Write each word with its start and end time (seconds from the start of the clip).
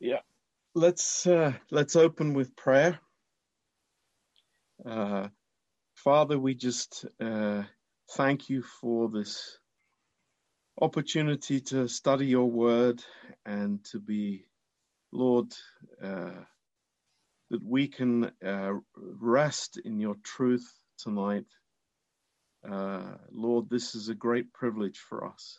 Yeah, 0.00 0.20
let's 0.74 1.26
uh, 1.26 1.52
let's 1.70 1.94
open 1.94 2.32
with 2.32 2.56
prayer. 2.56 2.98
Uh, 4.84 5.28
Father, 5.94 6.38
we 6.38 6.54
just 6.54 7.04
uh, 7.20 7.64
thank 8.12 8.48
you 8.48 8.62
for 8.62 9.10
this 9.10 9.58
opportunity 10.80 11.60
to 11.60 11.86
study 11.88 12.26
your 12.26 12.50
word 12.50 13.04
and 13.44 13.84
to 13.84 13.98
be, 14.00 14.46
Lord, 15.12 15.52
uh, 16.02 16.44
that 17.50 17.62
we 17.62 17.88
can 17.88 18.30
uh, 18.44 18.72
rest 18.96 19.78
in 19.84 20.00
your 20.00 20.16
truth 20.24 20.72
tonight. 20.98 21.46
Uh, 22.66 23.16
Lord, 23.30 23.68
this 23.68 23.94
is 23.94 24.08
a 24.08 24.14
great 24.14 24.52
privilege 24.54 24.98
for 24.98 25.26
us. 25.26 25.58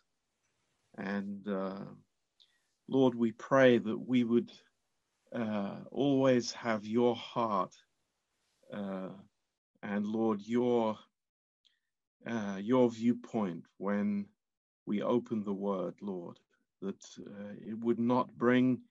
And 0.98 1.48
uh, 1.48 1.86
Lord, 2.92 3.16
we 3.16 3.34
pray 3.34 3.80
that 3.80 3.98
we 4.00 4.26
would 4.26 4.52
uh, 5.36 5.78
always 5.92 6.52
have 6.54 6.86
your 6.86 7.16
heart 7.16 7.76
uh, 8.74 9.10
and 9.84 10.08
Lord, 10.08 10.42
your 10.42 10.98
uh, 12.28 12.58
your 12.62 12.90
viewpoint 12.92 13.66
when 13.78 14.28
we 14.86 15.02
open 15.04 15.44
the 15.44 15.54
Word, 15.54 15.96
Lord, 16.02 16.40
that 16.82 17.04
uh, 17.20 17.54
it 17.68 17.80
would 17.80 18.00
not 18.00 18.38
bring 18.38 18.82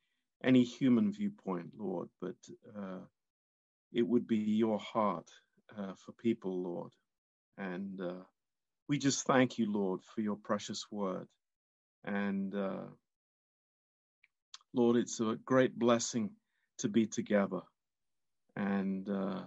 any 0.45 0.65
human 0.65 1.13
viewpoint, 1.13 1.73
Lord, 1.79 2.09
but 2.21 2.37
uh, 2.79 3.01
it 3.93 4.03
would 4.03 4.27
be 4.27 4.37
your 4.39 4.79
heart 4.81 5.29
uh, 5.79 5.95
for 5.97 6.13
people, 6.13 6.63
Lord. 6.63 6.93
And 7.59 8.01
we 8.89 8.99
just 8.99 9.27
thank 9.27 9.59
you, 9.59 9.71
Lord, 9.73 10.01
for 10.15 10.21
your 10.23 10.37
precious 10.37 10.87
Word. 10.91 11.29
And 12.05 12.55
Lord, 14.75 14.97
it's 14.97 15.21
a 15.21 15.37
great 15.45 15.79
blessing 15.79 16.31
to 16.79 16.89
be 16.89 17.07
together. 17.07 17.61
And 18.57 19.09
uh, 19.09 19.43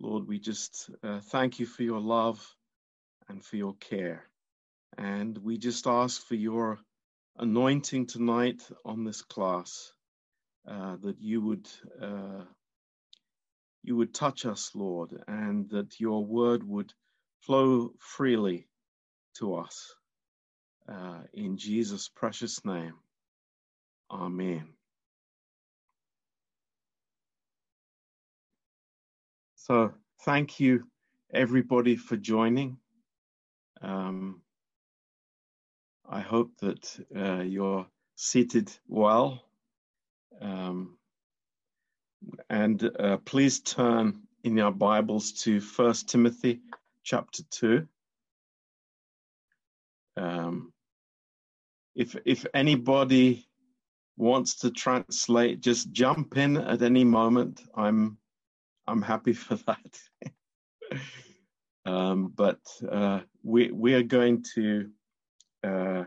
Lord, 0.00 0.26
we 0.28 0.38
just 0.38 0.90
uh, 1.02 1.20
thank 1.20 1.58
you 1.58 1.66
for 1.66 1.82
your 1.82 2.00
love 2.00 2.44
and 3.28 3.44
for 3.44 3.56
your 3.56 3.74
care. 3.76 4.28
And 4.98 5.36
we 5.38 5.58
just 5.58 5.86
ask 5.86 6.26
for 6.26 6.36
your 6.36 6.78
anointing 7.38 8.06
tonight 8.06 8.62
on 8.84 9.04
this 9.04 9.22
class, 9.22 9.92
uh, 10.68 10.96
that 11.02 11.20
you 11.20 11.40
would 11.42 11.68
uh, 12.02 12.44
you 13.82 13.96
would 13.96 14.14
touch 14.14 14.46
us, 14.46 14.72
Lord, 14.74 15.10
and 15.28 15.68
that 15.70 16.00
your 16.00 16.24
word 16.24 16.62
would 16.66 16.92
flow 17.42 17.92
freely 17.98 18.68
to 19.38 19.56
us. 19.56 19.94
Uh, 20.88 21.20
in 21.32 21.56
Jesus' 21.56 22.08
precious 22.08 22.64
name. 22.64 22.94
Amen. 24.10 24.68
So, 29.56 29.92
thank 30.24 30.60
you 30.60 30.84
everybody 31.32 31.96
for 31.96 32.16
joining. 32.16 32.78
Um, 33.82 34.42
I 36.08 36.20
hope 36.20 36.52
that 36.60 37.00
uh, 37.16 37.42
you're 37.42 37.86
seated 38.14 38.70
well. 38.88 39.42
Um, 40.40 40.96
and 42.48 42.90
uh, 42.98 43.18
please 43.18 43.60
turn 43.60 44.22
in 44.44 44.56
your 44.56 44.70
Bibles 44.70 45.32
to 45.44 45.60
First 45.60 46.08
Timothy 46.08 46.60
chapter 47.02 47.42
2. 47.50 47.86
Um, 50.16 50.72
if, 51.94 52.16
if 52.24 52.46
anybody 52.54 53.45
wants 54.16 54.56
to 54.56 54.70
translate, 54.70 55.60
just 55.60 55.92
jump 55.92 56.36
in 56.36 56.56
at 56.56 56.82
any 56.82 57.04
moment. 57.04 57.62
I'm 57.74 58.18
I'm 58.86 59.02
happy 59.02 59.32
for 59.44 59.56
that. 59.66 60.00
um, 61.84 62.32
but 62.34 62.60
uh, 62.90 63.20
we 63.42 63.70
we 63.70 63.94
are 63.94 64.02
going 64.02 64.44
to 64.54 64.90
uh, 65.64 66.04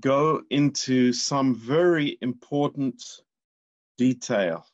go 0.00 0.42
into 0.50 1.12
some 1.12 1.54
very 1.54 2.18
important 2.20 3.02
detail 3.98 4.66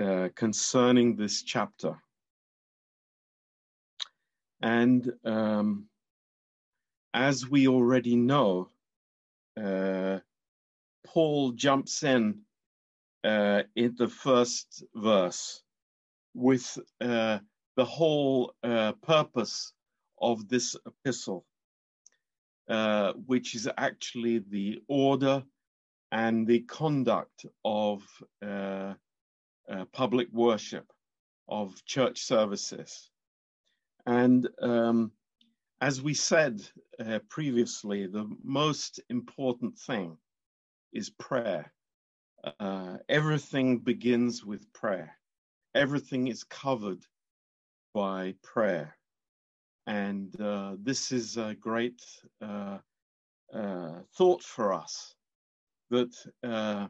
uh, 0.00 0.28
concerning 0.34 1.16
this 1.16 1.42
chapter, 1.42 1.96
and 4.60 5.12
um, 5.24 5.86
as 7.14 7.48
we 7.48 7.68
already 7.68 8.16
know. 8.16 8.70
Paul 11.16 11.52
jumps 11.52 12.02
in 12.02 12.42
uh, 13.24 13.62
in 13.74 13.94
the 13.96 14.06
first 14.06 14.84
verse 14.94 15.62
with 16.34 16.78
uh, 17.00 17.38
the 17.74 17.86
whole 17.86 18.52
uh, 18.62 18.92
purpose 19.00 19.72
of 20.20 20.46
this 20.46 20.76
epistle, 20.84 21.46
uh, 22.68 23.14
which 23.24 23.54
is 23.54 23.66
actually 23.78 24.40
the 24.50 24.82
order 24.88 25.42
and 26.12 26.46
the 26.46 26.60
conduct 26.60 27.46
of 27.64 28.02
uh, 28.42 28.92
uh, 29.70 29.84
public 29.92 30.28
worship, 30.32 30.92
of 31.48 31.82
church 31.86 32.20
services. 32.20 33.10
And 34.04 34.46
um, 34.60 35.12
as 35.80 36.02
we 36.02 36.12
said 36.12 36.60
previously, 37.30 38.06
the 38.06 38.28
most 38.44 39.00
important 39.08 39.78
thing 39.78 40.18
is 40.96 41.10
prayer. 41.10 41.70
Uh, 42.58 42.96
everything 43.08 43.78
begins 43.78 44.44
with 44.44 44.72
prayer. 44.72 45.18
Everything 45.74 46.28
is 46.28 46.42
covered 46.44 47.04
by 47.92 48.34
prayer. 48.42 48.96
And 49.86 50.40
uh, 50.40 50.76
this 50.82 51.12
is 51.12 51.36
a 51.36 51.54
great 51.54 52.00
uh, 52.40 52.78
uh 53.54 54.00
thought 54.16 54.42
for 54.42 54.72
us 54.72 55.14
that, 55.90 56.14
uh, 56.42 56.88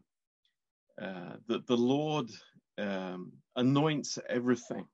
uh, 1.03 1.37
that 1.49 1.67
the 1.67 1.77
Lord 1.77 2.31
um, 2.79 3.33
anoints 3.57 4.19
everything 4.29 4.87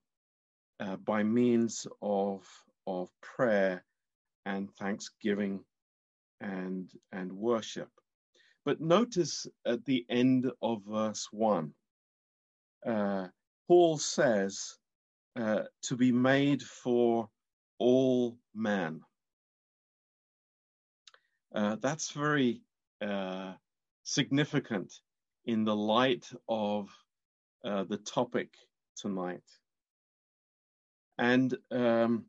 by 1.05 1.23
means 1.23 1.87
of, 2.01 2.45
of 2.89 3.09
prayer 3.21 3.85
and 4.47 4.69
thanksgiving 4.81 5.61
and, 6.41 6.91
and 7.13 7.33
worship. 7.33 7.89
But 8.65 8.81
notice 8.81 9.47
at 9.67 9.85
the 9.85 10.07
end 10.09 10.51
of 10.63 10.83
verse 10.87 11.29
1, 11.33 11.73
uh, 12.87 13.29
Paul 13.67 13.99
says, 13.99 14.79
uh, 15.35 15.63
to 15.83 15.97
be 15.97 16.13
made 16.13 16.63
for 16.63 17.29
all 17.79 18.37
men. 18.55 19.01
Uh, 21.55 21.77
that's 21.81 22.11
very 22.11 22.63
uh, 23.01 23.55
significant 24.05 24.93
in 25.47 25.65
the 25.65 25.75
light 25.75 26.31
of 26.49 26.91
uh, 27.65 27.85
the 27.85 27.97
topic 27.97 28.55
tonight. 28.97 29.43
And 31.19 31.57
um, 31.71 32.27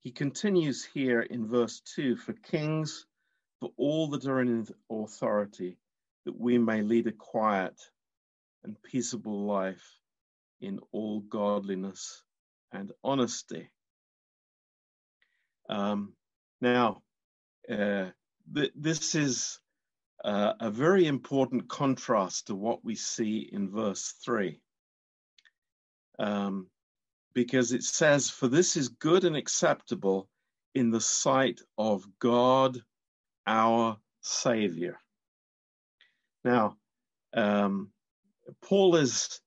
he 0.00 0.10
continues 0.10 0.84
here 0.84 1.22
in 1.22 1.46
verse 1.46 1.80
2 1.94 2.16
for 2.16 2.32
kings 2.32 3.06
for 3.60 3.70
all 3.76 4.08
that 4.08 4.26
are 4.26 4.40
in 4.40 4.66
authority, 4.90 5.78
that 6.24 6.38
we 6.38 6.58
may 6.58 6.82
lead 6.82 7.06
a 7.06 7.12
quiet 7.12 7.80
and 8.64 8.82
peaceable 8.82 9.46
life 9.46 10.00
in 10.60 10.80
all 10.92 11.20
godliness 11.20 12.22
and 12.72 12.92
honesty. 13.04 13.70
Um, 15.68 16.14
now, 16.60 17.02
uh, 17.70 18.06
th- 18.54 18.72
this 18.74 19.14
is 19.14 19.60
uh, 20.24 20.54
a 20.60 20.70
very 20.70 21.06
important 21.06 21.68
contrast 21.68 22.48
to 22.48 22.54
what 22.54 22.84
we 22.84 22.94
see 22.94 23.48
in 23.52 23.70
verse 23.70 24.14
3. 24.24 24.60
Um, 26.18 26.68
because 27.34 27.72
it 27.72 27.82
says, 27.82 28.30
For 28.30 28.48
this 28.48 28.76
is 28.76 28.88
good 28.88 29.24
and 29.24 29.36
acceptable 29.36 30.28
in 30.74 30.90
the 30.90 31.00
sight 31.00 31.60
of 31.76 32.06
God 32.18 32.80
our 33.46 33.98
Savior. 34.20 34.98
Now, 36.44 36.76
um, 37.34 37.90
Paul 38.62 38.96
is 38.96 39.40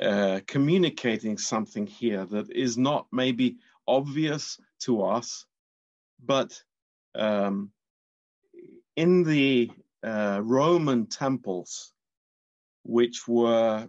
uh, 0.00 0.40
communicating 0.46 1.38
something 1.38 1.86
here 1.86 2.24
that 2.26 2.50
is 2.50 2.76
not 2.76 3.06
maybe 3.12 3.56
obvious 3.88 4.58
to 4.80 5.02
us, 5.02 5.46
but 6.22 6.62
um, 7.14 7.70
in 8.96 9.22
the 9.22 9.70
uh, 10.02 10.40
Roman 10.42 11.06
temples, 11.06 11.92
which 12.84 13.26
were 13.26 13.88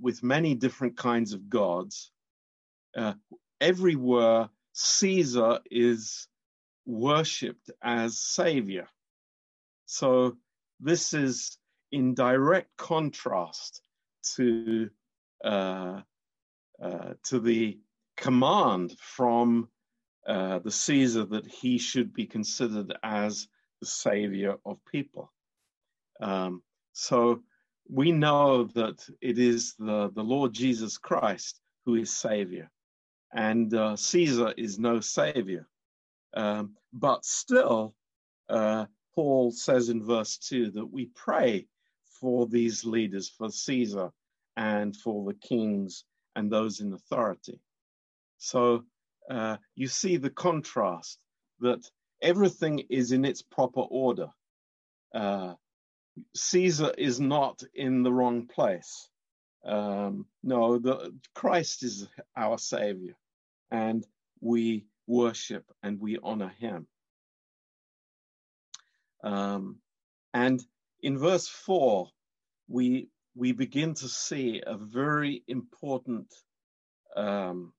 with 0.00 0.22
many 0.22 0.54
different 0.54 0.96
kinds 0.96 1.32
of 1.32 1.48
gods, 1.48 2.10
uh, 2.96 3.14
everywhere 3.60 4.48
Caesar 4.72 5.60
is 5.70 6.28
worshipped 6.86 7.70
as 7.82 8.18
savior. 8.18 8.88
So 9.86 10.36
this 10.80 11.14
is 11.14 11.58
in 11.92 12.14
direct 12.14 12.76
contrast 12.76 13.82
to 14.36 14.90
uh, 15.44 16.00
uh, 16.82 17.14
to 17.24 17.40
the 17.40 17.78
command 18.16 18.96
from 18.98 19.68
uh, 20.26 20.58
the 20.60 20.70
Caesar 20.70 21.24
that 21.24 21.46
he 21.46 21.78
should 21.78 22.12
be 22.12 22.26
considered 22.26 22.94
as 23.02 23.48
the 23.80 23.86
savior 23.86 24.56
of 24.64 24.78
people. 24.84 25.32
Um, 26.20 26.62
so 26.92 27.42
we 27.88 28.12
know 28.12 28.64
that 28.74 29.06
it 29.20 29.38
is 29.38 29.74
the, 29.78 30.10
the 30.14 30.22
Lord 30.22 30.52
Jesus 30.52 30.98
Christ 30.98 31.60
who 31.84 31.94
is 31.96 32.12
savior, 32.12 32.70
and 33.32 33.72
uh, 33.74 33.96
Caesar 33.96 34.52
is 34.56 34.78
no 34.78 35.00
savior. 35.00 35.66
Um, 36.34 36.76
but 36.92 37.24
still, 37.24 37.94
uh, 38.48 38.86
Paul 39.14 39.50
says 39.50 39.88
in 39.88 40.04
verse 40.04 40.36
2 40.38 40.72
that 40.72 40.86
we 40.86 41.06
pray 41.14 41.66
for 42.20 42.46
these 42.46 42.84
leaders, 42.84 43.28
for 43.28 43.50
Caesar 43.50 44.10
and 44.56 44.96
for 44.96 45.24
the 45.24 45.34
kings 45.34 46.04
and 46.36 46.50
those 46.50 46.80
in 46.80 46.92
authority. 46.92 47.60
So 48.38 48.84
uh, 49.30 49.56
you 49.74 49.86
see 49.86 50.16
the 50.16 50.30
contrast 50.30 51.18
that 51.60 51.88
everything 52.22 52.80
is 52.90 53.12
in 53.12 53.24
its 53.24 53.42
proper 53.42 53.80
order. 53.80 54.28
Uh, 55.14 55.54
Caesar 56.34 56.92
is 56.96 57.20
not 57.20 57.62
in 57.74 58.02
the 58.02 58.12
wrong 58.12 58.46
place. 58.46 59.08
Um, 59.64 60.26
no, 60.42 60.78
the, 60.78 61.14
Christ 61.34 61.82
is 61.82 62.08
our 62.36 62.58
Savior, 62.58 63.14
and 63.70 64.06
we 64.40 64.86
worship 65.10 65.64
and 65.82 66.00
we 66.00 66.18
honor 66.22 66.52
Him. 66.58 66.86
Um, 69.22 69.80
and 70.32 70.62
in 71.02 71.18
verse 71.18 71.48
four, 71.48 72.08
we 72.68 73.08
we 73.34 73.52
begin 73.52 73.94
to 73.94 74.08
see 74.08 74.62
a 74.66 74.76
very 74.76 75.42
important, 75.46 76.32
um, 77.16 77.72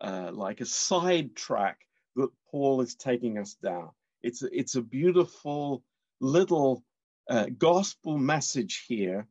uh, 0.00 0.30
like 0.32 0.60
a 0.60 0.66
side 0.66 1.34
track 1.34 1.78
that 2.16 2.30
Paul 2.50 2.80
is 2.80 2.94
taking 2.94 3.38
us 3.38 3.54
down. 3.62 3.90
It's 4.22 4.42
a, 4.42 4.48
it's 4.60 4.76
a 4.76 4.82
beautiful 4.82 5.82
little 6.20 6.84
uh, 7.28 7.46
gospel 7.58 8.18
message 8.18 8.84
here 8.88 9.26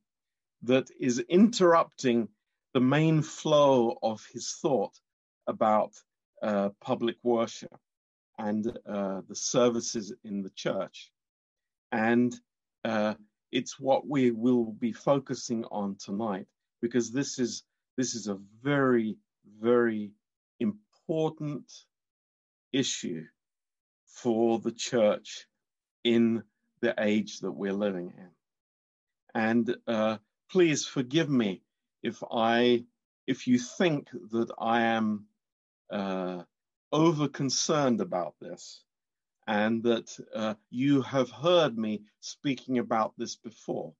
that 0.64 0.90
is 1.00 1.20
interrupting 1.30 2.28
the 2.74 2.82
main 2.82 3.22
flow 3.22 3.98
of 4.02 4.26
his 4.34 4.58
thought 4.62 4.96
about 5.48 5.94
uh, 6.42 6.70
public 6.80 7.16
worship 7.24 7.76
and 8.38 8.68
uh, 8.88 9.22
the 9.28 9.36
services 9.36 10.14
in 10.24 10.42
the 10.42 10.50
church. 10.52 11.12
And 11.92 12.34
uh, 12.84 13.16
it's 13.52 13.80
what 13.80 14.08
we 14.08 14.32
will 14.32 14.72
be 14.72 14.94
focusing 14.94 15.66
on 15.66 15.98
tonight 15.98 16.48
because 16.82 17.12
this 17.12 17.38
is 17.38 17.64
this 17.98 18.16
is 18.16 18.28
a 18.28 18.40
very 18.64 19.18
very 19.60 20.12
important 20.60 21.72
issue 22.72 23.26
for 24.06 24.60
the 24.60 24.72
church 24.72 25.46
in 26.04 26.44
the 26.82 26.94
age 26.98 27.40
that 27.40 27.52
we're 27.52 27.74
living 27.74 28.14
in. 28.18 28.30
And 29.34 29.76
uh, 29.88 30.18
please 30.50 30.86
forgive 30.86 31.30
me 31.30 31.62
if 32.04 32.22
I 32.32 32.86
if 33.28 33.48
you 33.48 33.60
think 33.60 34.10
that 34.32 34.52
I 34.60 34.82
am 34.82 35.26
uh, 35.92 36.44
over 36.92 37.28
concerned 37.28 38.02
about 38.02 38.36
this 38.42 38.84
and 39.48 39.84
that 39.84 40.18
uh, 40.36 40.54
you 40.70 41.02
have 41.02 41.30
heard 41.30 41.78
me 41.78 42.02
speaking 42.20 42.80
about 42.80 43.14
this 43.18 43.36
before. 43.36 43.94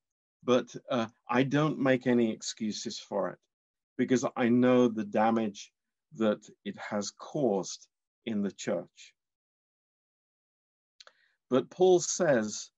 But 0.44 0.74
uh, 0.90 1.06
I 1.28 1.42
don't 1.42 1.78
make 1.78 2.06
any 2.06 2.32
excuses 2.32 2.98
for 2.98 3.30
it 3.30 3.38
because 3.96 4.24
I 4.36 4.48
know 4.48 4.88
the 4.88 5.04
damage 5.04 5.72
that 6.16 6.40
it 6.64 6.76
has 6.78 7.12
caused 7.18 7.86
in 8.26 8.42
the 8.42 8.52
church. 8.52 9.14
But 11.50 11.70
Paul 11.70 12.00
says 12.00 12.70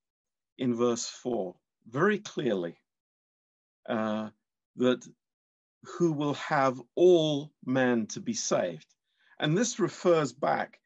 in 0.58 0.74
verse 0.74 1.06
4 1.06 1.54
very 1.88 2.18
clearly 2.18 2.76
uh, 3.88 4.30
that 4.76 5.06
who 5.84 6.12
will 6.12 6.34
have 6.34 6.80
all 6.94 7.52
men 7.64 8.06
to 8.08 8.20
be 8.20 8.34
saved. 8.34 8.86
And 9.38 9.56
this 9.56 9.78
refers 9.78 10.32
back 10.32 10.80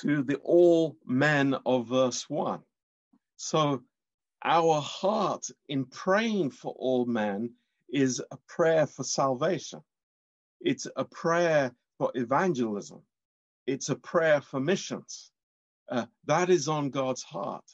to 0.00 0.22
the 0.22 0.36
all 0.36 0.96
men 1.04 1.54
of 1.66 1.88
verse 1.88 2.28
1. 2.28 2.60
So 3.36 3.82
our 4.44 4.80
heart 4.80 5.46
in 5.68 5.84
praying 5.84 6.50
for 6.50 6.74
all 6.78 7.04
men 7.06 7.54
is 7.92 8.22
a 8.30 8.36
prayer 8.48 8.86
for 8.86 9.04
salvation. 9.04 9.82
It's 10.60 10.86
a 10.96 11.04
prayer 11.04 11.74
for 11.98 12.10
evangelism. 12.14 13.02
It's 13.66 13.90
a 13.90 13.96
prayer 13.96 14.40
for 14.40 14.60
missions. 14.60 15.30
Uh, 15.88 16.06
that 16.26 16.50
is 16.50 16.68
on 16.68 16.90
God's 16.90 17.22
heart. 17.22 17.64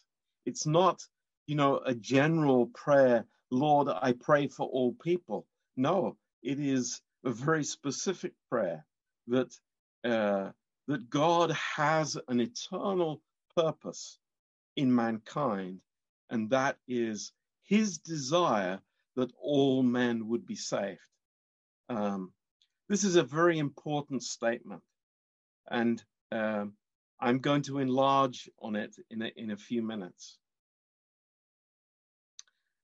It's 0.45 0.67
not, 0.67 1.03
you 1.47 1.55
know, 1.55 1.79
a 1.79 1.95
general 1.95 2.67
prayer, 2.67 3.25
Lord, 3.51 3.89
I 3.89 4.13
pray 4.13 4.49
for 4.49 4.67
all 4.67 4.93
people. 4.95 5.47
No, 5.77 6.17
it 6.43 6.59
is 6.59 7.01
a 7.25 7.31
very 7.31 7.65
specific 7.65 8.33
prayer 8.51 8.85
that 9.29 9.55
uh, 10.05 10.51
that 10.87 11.11
God 11.11 11.53
has 11.53 12.17
an 12.29 12.41
eternal 12.41 13.21
purpose 13.57 14.19
in 14.77 14.95
mankind, 14.95 15.81
and 16.31 16.51
that 16.51 16.77
is 16.87 17.33
his 17.65 17.99
desire 17.99 18.81
that 19.17 19.33
all 19.41 19.83
men 19.83 20.29
would 20.29 20.47
be 20.47 20.55
saved. 20.55 21.01
Um, 21.89 22.33
this 22.89 23.05
is 23.05 23.17
a 23.17 23.23
very 23.23 23.59
important 23.59 24.23
statement, 24.23 24.83
and 25.71 26.03
um, 26.33 26.75
I'm 27.21 27.41
going 27.41 27.63
to 27.63 27.79
enlarge 27.79 28.49
on 28.61 28.77
it 28.77 28.97
in 29.11 29.23
a, 29.23 29.31
in 29.37 29.51
a 29.51 29.57
few 29.57 29.83
minutes. 29.83 30.39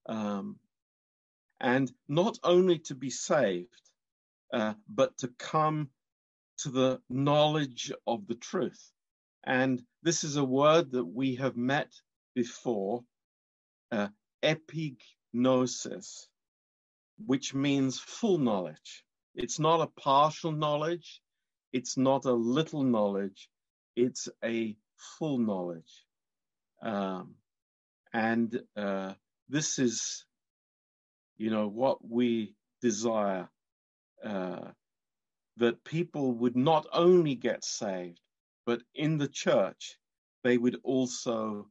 Um, 0.07 0.57
and 1.59 1.91
not 2.07 2.37
only 2.43 2.79
to 2.79 2.95
be 2.95 3.09
saved, 3.09 3.81
uh, 4.53 4.73
but 4.87 5.17
to 5.19 5.29
come 5.39 5.89
to 6.59 6.69
the 6.69 7.01
knowledge 7.09 7.91
of 8.07 8.27
the 8.27 8.35
truth. 8.35 8.91
And 9.45 9.81
this 10.03 10.23
is 10.23 10.37
a 10.37 10.43
word 10.43 10.91
that 10.91 11.05
we 11.05 11.35
have 11.35 11.55
met 11.55 11.91
before, 12.33 13.03
uh, 13.91 14.07
epignosis, 14.43 16.27
which 17.25 17.53
means 17.53 17.99
full 17.99 18.37
knowledge. 18.37 19.03
It's 19.35 19.59
not 19.59 19.81
a 19.81 20.01
partial 20.01 20.51
knowledge, 20.51 21.21
it's 21.73 21.97
not 21.97 22.25
a 22.25 22.33
little 22.33 22.83
knowledge, 22.83 23.49
it's 23.95 24.29
a 24.43 24.75
full 24.97 25.37
knowledge. 25.37 26.05
Um, 26.81 27.35
and 28.13 28.61
uh, 28.75 29.13
this 29.49 29.77
is, 29.79 30.25
you 31.37 31.49
know, 31.49 31.67
what 31.67 31.97
we 32.07 32.55
desire 32.81 33.49
uh, 34.23 34.71
that 35.57 35.83
people 35.83 36.33
would 36.33 36.55
not 36.55 36.85
only 36.91 37.35
get 37.35 37.63
saved, 37.63 38.19
but 38.65 38.81
in 38.93 39.17
the 39.17 39.27
church, 39.27 39.97
they 40.43 40.57
would 40.57 40.79
also 40.83 41.67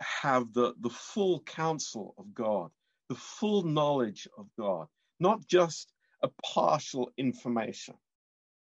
have 0.00 0.52
the, 0.52 0.74
the 0.80 0.90
full 0.90 1.40
counsel 1.40 2.14
of 2.18 2.34
God, 2.34 2.70
the 3.08 3.14
full 3.14 3.62
knowledge 3.62 4.28
of 4.36 4.46
God, 4.58 4.86
not 5.18 5.46
just 5.46 5.92
a 6.22 6.28
partial 6.44 7.10
information. 7.16 7.94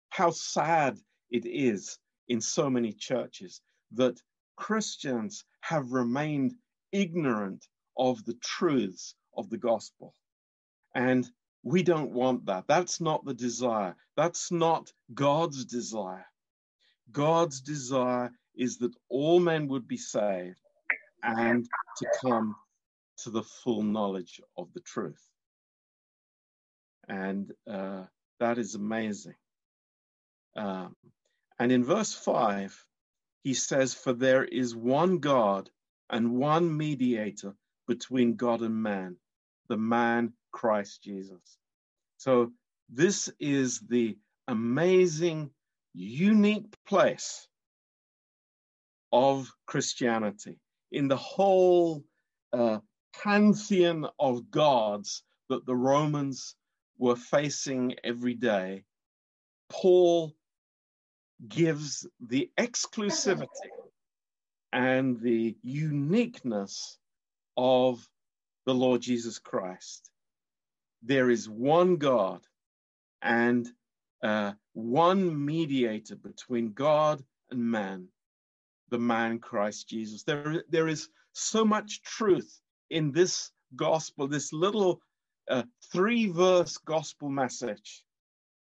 How 0.09 0.31
sad 0.31 0.99
it 1.31 1.45
is 1.45 1.97
in 2.27 2.41
so 2.41 2.69
many 2.69 2.93
churches 2.93 3.61
that 3.93 4.19
Christians 4.55 5.45
have 5.61 5.91
remained 5.91 6.53
ignorant 6.91 7.65
of 7.97 8.23
the 8.25 8.35
truths 8.35 9.15
of 9.35 9.49
the 9.49 9.57
gospel. 9.57 10.13
And 10.95 11.27
we 11.63 11.83
don't 11.83 12.11
want 12.11 12.45
that. 12.47 12.65
That's 12.67 13.01
not 13.01 13.25
the 13.25 13.33
desire. 13.33 13.95
That's 14.17 14.51
not 14.51 14.91
God's 15.13 15.65
desire. 15.65 16.25
God's 17.11 17.61
desire 17.61 18.31
is 18.55 18.77
that 18.79 18.95
all 19.09 19.39
men 19.39 19.67
would 19.69 19.87
be 19.87 19.97
saved 19.97 20.59
and 21.23 21.67
to 21.97 22.07
come 22.21 22.55
to 23.17 23.29
the 23.29 23.43
full 23.43 23.83
knowledge 23.83 24.41
of 24.57 24.71
the 24.73 24.81
truth. 24.81 25.21
And 27.07 27.51
uh, 27.69 28.03
that 28.39 28.57
is 28.57 28.75
amazing. 28.75 29.35
Um, 30.55 30.95
and 31.59 31.71
in 31.71 31.83
verse 31.83 32.13
5, 32.13 32.85
he 33.43 33.53
says, 33.53 33.93
For 33.93 34.13
there 34.13 34.43
is 34.43 34.75
one 34.75 35.19
God 35.19 35.69
and 36.09 36.33
one 36.33 36.75
mediator 36.75 37.55
between 37.87 38.35
God 38.35 38.61
and 38.61 38.83
man, 38.83 39.17
the 39.69 39.77
man 39.77 40.33
Christ 40.53 41.03
Jesus. 41.03 41.57
So 42.17 42.51
this 42.89 43.29
is 43.39 43.81
the 43.81 44.17
amazing, 44.47 45.49
unique 45.93 46.73
place 46.87 47.47
of 49.11 49.51
Christianity 49.65 50.57
in 50.93 51.07
the 51.07 51.17
whole 51.17 52.03
uh, 52.53 52.79
pantheon 53.21 54.07
of 54.19 54.49
gods 54.49 55.23
that 55.49 55.65
the 55.65 55.75
Romans 55.75 56.55
were 56.97 57.15
facing 57.15 57.95
every 58.03 58.35
day, 58.35 58.83
Paul 59.69 60.33
gives 61.47 62.07
the 62.21 62.51
exclusivity 62.57 63.47
and 64.71 65.19
the 65.19 65.57
uniqueness 65.61 66.97
of 67.57 68.07
the 68.65 68.73
Lord 68.73 69.01
Jesus 69.01 69.39
Christ. 69.39 70.09
There 71.05 71.29
is 71.29 71.49
one 71.49 71.97
God 71.97 72.45
and 73.21 73.67
uh, 74.23 74.53
one 74.71 75.45
mediator 75.45 76.15
between 76.15 76.71
God 76.71 77.21
and 77.51 77.59
man, 77.59 78.07
the 78.89 78.99
man 78.99 79.39
Christ 79.39 79.89
Jesus. 79.89 80.23
There, 80.23 80.63
there 80.69 80.87
is 80.87 81.09
so 81.33 81.65
much 81.65 82.01
truth 82.03 82.61
in 82.89 83.11
this 83.11 83.51
gospel, 83.75 84.27
this 84.27 84.53
little 84.53 85.01
uh, 85.49 85.63
three 85.91 86.27
verse 86.27 86.77
gospel 86.77 87.29
message. 87.29 88.03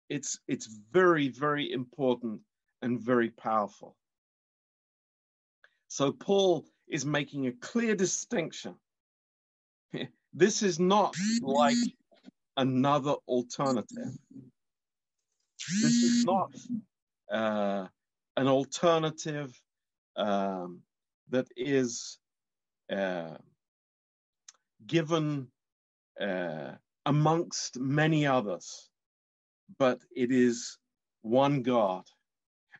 It's, 0.10 0.40
it's 0.48 0.68
very, 0.92 1.30
very 1.30 1.72
important 1.72 2.42
and 2.82 3.00
very 3.00 3.30
powerful. 3.30 3.96
So, 5.88 6.12
Paul 6.12 6.66
is 6.88 7.06
making 7.06 7.48
a 7.48 7.52
clear 7.52 7.96
distinction. 7.96 8.76
This 10.38 10.64
is 10.64 10.82
not 10.82 11.16
like 11.42 11.78
another 12.58 13.16
alternative. 13.28 14.14
This 15.82 16.04
is 16.04 16.26
not 16.26 16.52
uh, 17.32 17.88
an 18.38 18.48
alternative 18.48 19.54
um, 20.18 20.82
that 21.30 21.48
is 21.58 22.20
uh, 22.92 23.38
given 24.86 25.48
uh, 26.22 26.74
amongst 27.06 27.80
many 27.80 28.28
others, 28.28 28.90
but 29.80 30.00
it 30.16 30.32
is 30.32 30.78
one 31.24 31.64
God. 31.64 32.06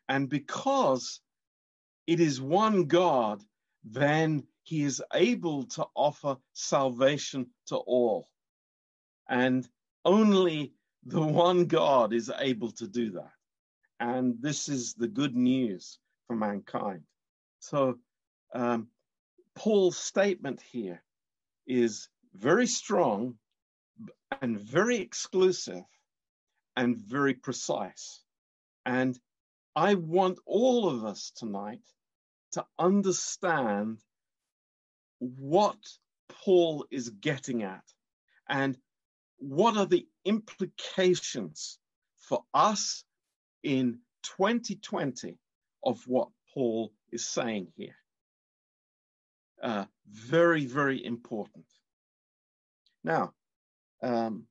And 0.08 0.28
because 0.28 1.20
it 2.06 2.20
is 2.20 2.40
one 2.40 2.84
God, 2.86 3.42
then 3.84 4.44
he 4.64 4.84
is 4.84 5.02
able 5.14 5.64
to 5.66 5.86
offer 5.94 6.36
salvation 6.54 7.46
to 7.68 7.76
all. 7.76 8.28
And 9.28 9.68
only 10.04 10.72
the 11.04 11.22
one 11.22 11.66
God 11.66 12.12
is 12.12 12.30
able 12.38 12.70
to 12.72 12.86
do 12.86 13.12
that. 13.12 13.32
And 13.98 14.36
this 14.40 14.68
is 14.68 14.94
the 14.94 15.08
good 15.08 15.34
news 15.34 15.98
for 16.26 16.36
mankind. 16.36 17.02
So, 17.60 17.98
um, 18.54 18.88
Paul's 19.54 19.96
statement 19.96 20.60
here 20.60 21.02
is 21.66 22.08
very 22.34 22.66
strong 22.66 23.38
and 24.42 24.60
very 24.60 24.98
exclusive 24.98 25.84
and 26.76 26.98
very 26.98 27.34
precise. 27.34 28.22
And 28.84 29.18
I 29.74 29.94
want 29.94 30.38
all 30.44 30.88
of 30.88 31.04
us 31.04 31.32
tonight 31.34 31.82
to 32.52 32.64
understand 32.78 33.98
what 35.18 35.78
Paul 36.28 36.86
is 36.90 37.08
getting 37.10 37.62
at 37.62 37.84
and 38.48 38.78
what 39.38 39.76
are 39.76 39.86
the 39.86 40.06
implications 40.24 41.78
for 42.16 42.44
us 42.54 43.04
in 43.62 43.98
2020 44.22 45.38
of 45.84 46.02
what 46.06 46.28
Paul 46.52 46.92
is 47.12 47.28
saying 47.28 47.68
here. 47.76 47.96
Uh, 49.62 49.84
very, 50.08 50.66
very 50.66 51.04
important. 51.04 51.64
Now, 53.04 53.32
um, 54.02 54.46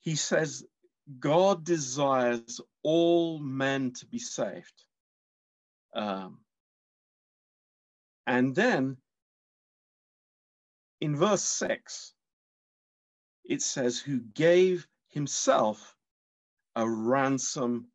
he 0.00 0.16
says 0.16 0.64
God 1.18 1.64
desires 1.64 2.60
all 2.82 3.38
men 3.38 3.92
to 3.94 4.06
be 4.06 4.18
saved. 4.18 4.84
Um, 5.94 6.38
and 8.26 8.54
then 8.54 8.96
in 11.06 11.14
verse 11.14 11.44
6, 11.44 12.14
it 13.44 13.62
says, 13.62 13.96
Who 14.00 14.18
gave 14.34 14.88
himself 15.06 15.94
a 16.74 16.84
ransom 16.88 17.86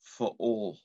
for 0.00 0.34
all. 0.38 0.76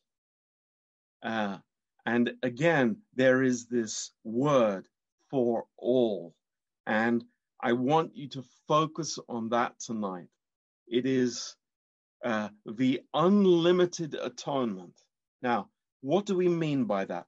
Uh, 1.23 1.57
and 2.05 2.33
again, 2.43 2.97
there 3.15 3.41
is 3.41 3.65
this 3.65 4.11
word 4.23 4.85
for 5.31 5.65
all. 5.75 6.35
And 6.85 7.23
I 7.59 7.73
want 7.73 8.15
you 8.15 8.29
to 8.29 8.43
focus 8.67 9.17
on 9.27 9.50
that 9.50 9.79
tonight. 9.79 10.29
It 10.88 11.07
is 11.07 11.55
uh, 12.23 12.50
the 12.67 13.01
unlimited 13.15 14.13
atonement. 14.13 14.93
Now, 15.41 15.69
what 16.01 16.27
do 16.27 16.38
we 16.38 16.47
mean 16.47 16.85
by 16.85 17.05
that? 17.05 17.25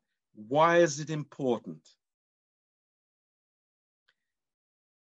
Why 0.48 0.78
is 0.78 1.00
it 1.00 1.10
important? 1.10 1.82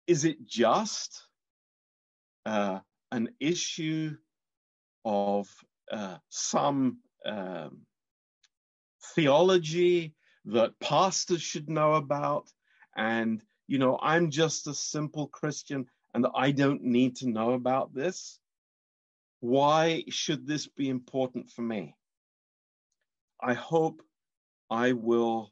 Is 0.07 0.25
it 0.25 0.45
just 0.45 1.23
uh, 2.45 2.79
an 3.11 3.29
issue 3.39 4.15
of 5.03 5.47
uh, 5.91 6.17
some 6.29 6.99
um, 7.25 7.81
theology 9.15 10.13
that 10.45 10.79
pastors 10.79 11.41
should 11.41 11.69
know 11.69 11.93
about? 11.93 12.49
And, 12.95 13.43
you 13.67 13.79
know, 13.79 13.97
I'm 14.01 14.29
just 14.29 14.67
a 14.67 14.73
simple 14.73 15.27
Christian 15.27 15.87
and 16.13 16.27
I 16.35 16.51
don't 16.51 16.83
need 16.83 17.17
to 17.17 17.29
know 17.29 17.51
about 17.51 17.93
this. 17.93 18.39
Why 19.41 20.03
should 20.09 20.47
this 20.47 20.67
be 20.67 20.89
important 20.89 21.49
for 21.49 21.61
me? 21.61 21.95
I 23.41 23.53
hope 23.53 24.01
I 24.69 24.93
will 24.93 25.51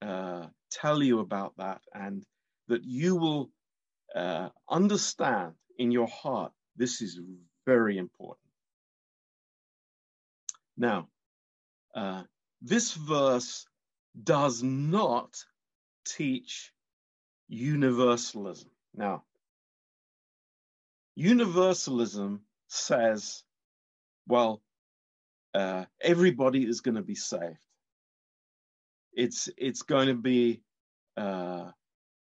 uh, 0.00 0.46
tell 0.70 1.02
you 1.02 1.18
about 1.20 1.54
that 1.56 1.80
and 1.92 2.24
that 2.68 2.84
you 2.84 3.16
will 3.16 3.50
uh, 4.14 4.48
understand 4.68 5.54
in 5.78 5.90
your 5.90 6.08
heart 6.08 6.52
this 6.76 7.02
is 7.02 7.20
very 7.66 7.98
important. 7.98 8.48
Now, 10.76 11.08
uh, 11.94 12.22
this 12.62 12.94
verse 12.94 13.66
does 14.22 14.62
not 14.62 15.36
teach 16.04 16.72
universalism. 17.48 18.70
Now, 18.94 19.24
universalism 21.16 22.40
says, 22.68 23.42
well, 24.26 24.62
uh, 25.54 25.84
everybody 26.00 26.64
is 26.64 26.80
going 26.80 26.94
to 26.94 27.02
be 27.02 27.16
saved. 27.16 27.58
It's 29.12 29.48
it's 29.56 29.82
going 29.82 30.08
to 30.08 30.14
be 30.14 30.62
uh, 31.16 31.72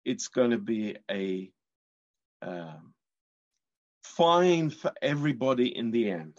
it's 0.03 0.29
going 0.29 0.51
to 0.51 0.57
be 0.57 0.97
a 1.09 1.51
um, 2.41 2.93
fine 4.03 4.69
for 4.69 4.91
everybody 5.01 5.75
in 5.75 5.91
the 5.91 6.09
end. 6.09 6.37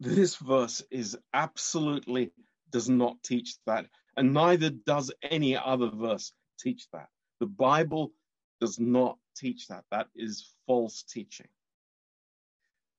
This 0.00 0.36
verse 0.36 0.82
is 0.90 1.16
absolutely 1.34 2.30
does 2.70 2.88
not 2.88 3.16
teach 3.24 3.56
that, 3.66 3.86
and 4.16 4.32
neither 4.32 4.70
does 4.70 5.10
any 5.22 5.56
other 5.56 5.90
verse 5.90 6.32
teach 6.58 6.86
that. 6.92 7.08
The 7.40 7.46
Bible 7.46 8.12
does 8.60 8.78
not 8.78 9.18
teach 9.36 9.68
that. 9.68 9.84
That 9.90 10.08
is 10.14 10.52
false 10.66 11.02
teaching. 11.02 11.48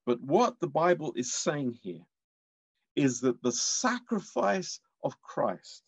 But 0.05 0.21
what 0.21 0.59
the 0.59 0.67
Bible 0.67 1.13
is 1.15 1.33
saying 1.33 1.77
here 1.81 2.05
is 2.95 3.21
that 3.21 3.41
the 3.43 3.51
sacrifice 3.51 4.79
of 5.03 5.21
Christ, 5.21 5.83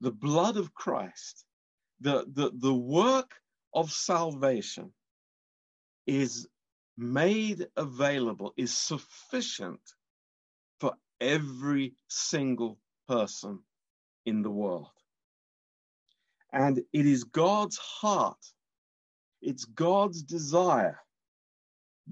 the 0.00 0.10
blood 0.10 0.56
of 0.56 0.74
Christ, 0.74 1.44
the, 2.00 2.24
the, 2.32 2.50
the 2.54 2.74
work 2.74 3.34
of 3.74 3.90
salvation 3.90 4.92
is 6.06 6.48
made 6.96 7.66
available, 7.76 8.52
is 8.56 8.76
sufficient 8.76 9.80
for 10.80 10.94
every 11.20 11.94
single 12.08 12.78
person 13.08 13.58
in 14.26 14.42
the 14.42 14.50
world. 14.50 14.90
And 16.52 16.78
it 16.92 17.06
is 17.06 17.24
God's 17.24 17.78
heart, 17.78 18.44
it's 19.40 19.64
God's 19.64 20.22
desire 20.22 21.00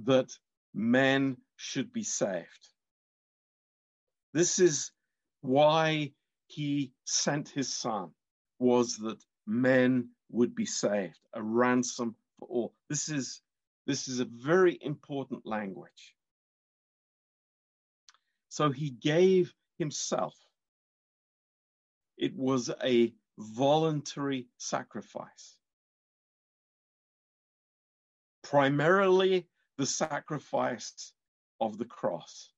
that 0.05 0.31
men 0.73 1.37
should 1.57 1.93
be 1.93 2.03
saved. 2.03 2.69
This 4.33 4.59
is 4.59 4.93
why 5.43 6.13
he 6.47 6.93
sent 7.05 7.49
his 7.49 7.77
son, 7.77 8.11
was 8.59 8.97
that 8.99 9.23
men 9.47 10.11
would 10.31 10.55
be 10.55 10.67
saved, 10.67 11.19
a 11.35 11.43
ransom 11.43 12.15
for 12.39 12.49
all. 12.49 12.75
This 12.89 13.09
is, 13.09 13.41
this 13.87 14.09
is 14.09 14.21
a 14.21 14.25
very 14.25 14.79
important 14.81 15.47
language. 15.47 16.15
So 18.49 18.71
he 18.71 18.91
gave 18.91 19.53
himself. 19.79 20.35
it 22.21 22.37
was 22.37 22.71
a 22.85 23.13
voluntary 23.39 24.47
sacrifice. 24.59 25.57
Primarily 28.43 29.49
the 29.79 29.87
sacrifice 29.87 31.13
of 31.61 31.79
the 31.79 31.87
cross, 31.87 32.53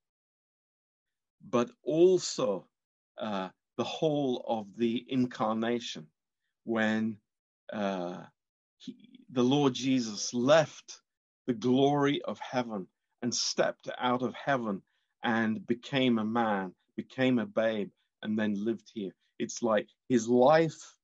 but 1.48 1.70
also 1.84 2.66
uh, 3.18 3.50
the 3.76 3.84
whole 3.84 4.44
of 4.48 4.66
the 4.76 5.04
incarnation 5.08 6.08
when 6.64 7.18
uh, 7.72 8.24
he, 8.78 8.96
the 9.30 9.42
Lord 9.42 9.74
Jesus 9.74 10.34
left 10.34 11.00
the 11.46 11.54
glory 11.54 12.22
of 12.22 12.38
heaven 12.38 12.86
and 13.22 13.34
stepped 13.34 13.88
out 13.98 14.22
of 14.22 14.34
heaven 14.34 14.82
and 15.22 15.66
became 15.66 16.18
a 16.18 16.24
man, 16.24 16.74
became 16.96 17.38
a 17.38 17.46
babe, 17.46 17.90
and 18.22 18.38
then 18.38 18.64
lived 18.64 18.90
here. 18.94 19.14
It's 19.38 19.62
like 19.62 19.88
his 20.08 20.28
life 20.28 20.96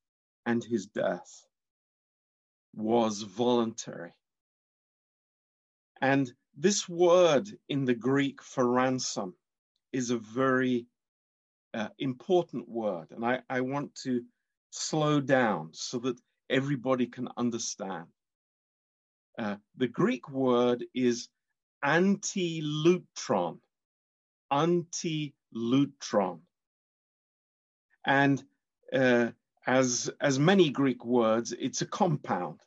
and 0.47 0.63
his 0.63 0.87
death 0.87 1.45
was 2.75 3.23
voluntary. 3.23 4.13
And 6.01 6.33
this 6.57 6.89
word 6.89 7.49
in 7.69 7.85
the 7.85 7.95
Greek 7.95 8.43
for 8.43 8.69
ransom 8.69 9.35
is 9.93 10.11
a 10.11 10.19
very 10.19 10.87
uh, 11.75 11.89
important 11.99 12.69
word. 12.69 13.09
And 13.11 13.25
I, 13.25 13.41
I 13.51 13.61
want 13.61 13.95
to 14.05 14.23
slow 14.71 15.21
down 15.21 15.71
so 15.73 15.99
that 16.01 16.19
everybody 16.51 17.07
can 17.07 17.29
understand. 17.37 18.07
Uh, 19.39 19.57
the 19.77 19.87
Greek 19.87 20.29
word 20.29 20.85
is 20.95 21.29
antilutron. 21.85 23.59
Antilutron. 24.53 26.41
And 28.05 28.43
uh, 28.93 29.29
as, 29.67 30.11
as 30.21 30.39
many 30.39 30.71
Greek 30.71 31.05
words, 31.05 31.53
it's 31.59 31.83
a 31.83 31.87
compound. 31.87 32.61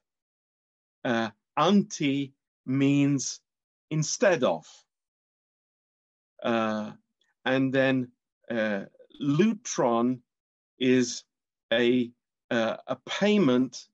Uh, 1.04 1.30
anti 1.58 2.34
means 2.66 3.42
instead 3.90 4.44
of. 4.44 4.66
Uh, 6.44 6.92
and 7.46 7.74
then 7.74 8.12
uh, 8.50 8.84
lutron 9.22 10.20
is 10.80 11.24
a 11.74 12.12
uh, 12.51 12.77
a 12.86 12.98
payment 13.08 13.88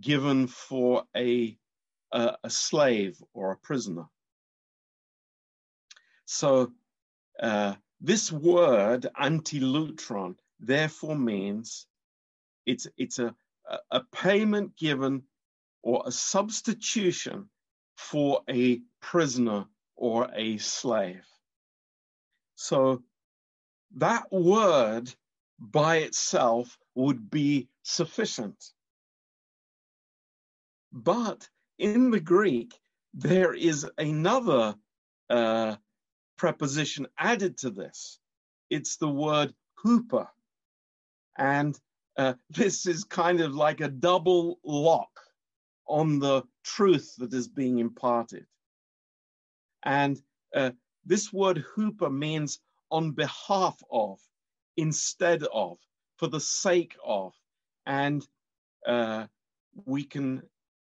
given 0.00 0.46
for 0.46 1.04
a, 1.16 1.56
a, 2.12 2.36
a 2.44 2.50
slave 2.50 3.20
or 3.32 3.52
a 3.52 3.56
prisoner. 3.56 4.04
So 6.26 6.72
uh, 7.40 7.74
this 8.00 8.30
word 8.30 9.06
antilutron 9.20 10.36
therefore 10.60 11.16
means 11.16 11.86
it's 12.66 12.86
it's 12.96 13.18
a 13.18 13.34
a 13.90 14.00
payment 14.12 14.76
given 14.76 15.22
or 15.82 16.02
a 16.06 16.12
substitution 16.12 17.48
for 17.96 18.42
a 18.48 18.80
prisoner 19.00 19.66
or 19.96 20.28
a 20.34 20.58
slave. 20.58 21.26
So 22.54 23.02
that 23.96 24.30
word 24.32 25.12
by 25.58 25.98
itself 25.98 26.78
would 26.94 27.30
be 27.30 27.68
sufficient. 27.88 28.72
But 30.92 31.48
in 31.78 32.10
the 32.10 32.20
Greek, 32.20 32.78
there 33.14 33.54
is 33.54 33.86
another 33.96 34.74
uh, 35.30 35.76
preposition 36.36 37.06
added 37.18 37.56
to 37.58 37.70
this. 37.70 38.20
It's 38.68 38.96
the 38.96 39.08
word 39.08 39.54
huper. 39.82 40.28
And 41.38 41.78
uh, 42.16 42.34
this 42.50 42.86
is 42.86 43.04
kind 43.04 43.40
of 43.40 43.54
like 43.54 43.80
a 43.80 43.88
double 43.88 44.58
lock 44.64 45.20
on 45.86 46.18
the 46.18 46.42
truth 46.64 47.14
that 47.18 47.32
is 47.32 47.48
being 47.48 47.78
imparted. 47.78 48.46
And 49.84 50.20
uh, 50.54 50.72
this 51.06 51.32
word 51.32 51.64
huper 51.74 52.12
means 52.12 52.60
on 52.90 53.12
behalf 53.12 53.80
of, 53.90 54.18
instead 54.76 55.42
of, 55.44 55.78
for 56.16 56.26
the 56.26 56.40
sake 56.40 56.94
of. 57.04 57.32
And 57.88 58.24
uh, 58.86 59.26
we 59.84 60.04
can 60.04 60.42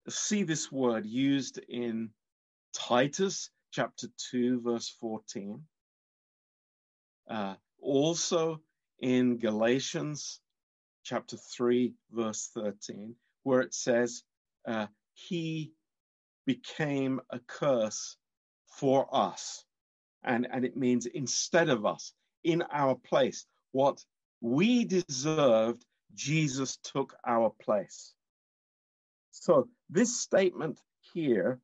see 0.09 0.45
this 0.45 0.73
word 0.73 1.05
used 1.05 1.59
in 1.69 2.09
Titus 2.73 3.51
chapter 3.71 4.07
2, 4.31 4.63
verse 4.63 4.89
14. 5.01 5.61
Uh, 7.29 7.55
also 7.83 8.61
in 9.01 9.37
Galatians 9.37 10.41
chapter 11.05 11.37
3, 11.37 11.93
verse 12.13 12.51
13, 12.55 13.15
where 13.43 13.61
it 13.61 13.75
says, 13.75 14.23
uh, 14.67 14.87
He 15.13 15.73
became 16.47 17.21
a 17.29 17.39
curse 17.41 18.17
for 18.67 19.07
us. 19.13 19.67
And, 20.23 20.47
and 20.51 20.65
it 20.65 20.77
means 20.77 21.05
instead 21.05 21.69
of 21.69 21.85
us, 21.85 22.15
in 22.45 22.63
our 22.71 22.95
place. 22.95 23.47
What 23.73 24.05
we 24.41 24.85
deserved, 24.85 25.85
Jesus 26.15 26.79
took 26.83 27.15
our 27.27 27.51
place. 27.63 28.15
So 29.31 29.69
this 29.91 30.21
statement 30.21 30.81
here 31.13 31.61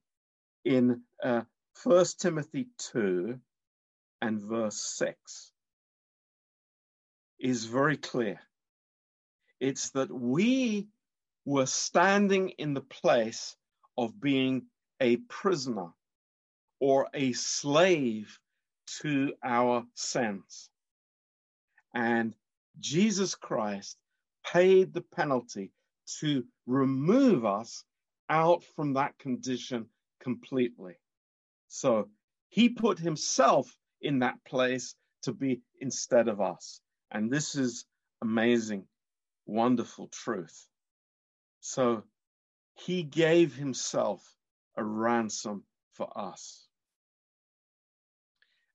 in 0.65 1.03
uh, 1.23 1.43
1 1.85 2.05
Timothy 2.19 2.69
2 2.93 3.39
and 4.21 4.41
verse 4.43 4.77
6 4.99 5.53
is 7.39 7.65
very 7.65 7.97
clear. 7.97 8.41
It's 9.61 9.91
that 9.91 10.11
we 10.11 10.89
were 11.45 11.67
standing 11.67 12.51
in 12.51 12.75
the 12.75 12.81
place 12.83 13.57
of 13.97 14.21
being 14.21 14.67
a 15.01 15.17
prisoner 15.17 15.89
or 16.81 17.09
a 17.15 17.33
slave 17.33 18.39
to 19.01 19.35
our 19.43 19.85
sins. 19.95 20.69
And 21.95 22.35
Jesus 22.79 23.35
Christ 23.35 23.97
paid 24.53 24.93
the 24.93 25.01
penalty 25.01 25.73
to 26.19 26.45
remove 26.67 27.45
us 27.45 27.85
out 28.29 28.65
from 28.75 28.95
that 28.95 29.17
condition 29.19 29.87
completely. 30.21 30.95
So 31.69 32.09
he 32.49 32.69
put 32.69 32.99
himself 32.99 33.77
in 34.01 34.19
that 34.21 34.45
place 34.45 34.95
to 35.23 35.33
be 35.33 35.61
instead 35.81 36.27
of 36.27 36.41
us. 36.41 36.81
And 37.13 37.31
this 37.31 37.55
is 37.55 37.85
amazing, 38.23 38.87
wonderful 39.47 40.09
truth. 40.09 40.67
So 41.61 42.03
he 42.75 43.03
gave 43.03 43.55
himself 43.55 44.37
a 44.77 44.83
ransom 44.83 45.65
for 45.93 46.11
us. 46.19 46.67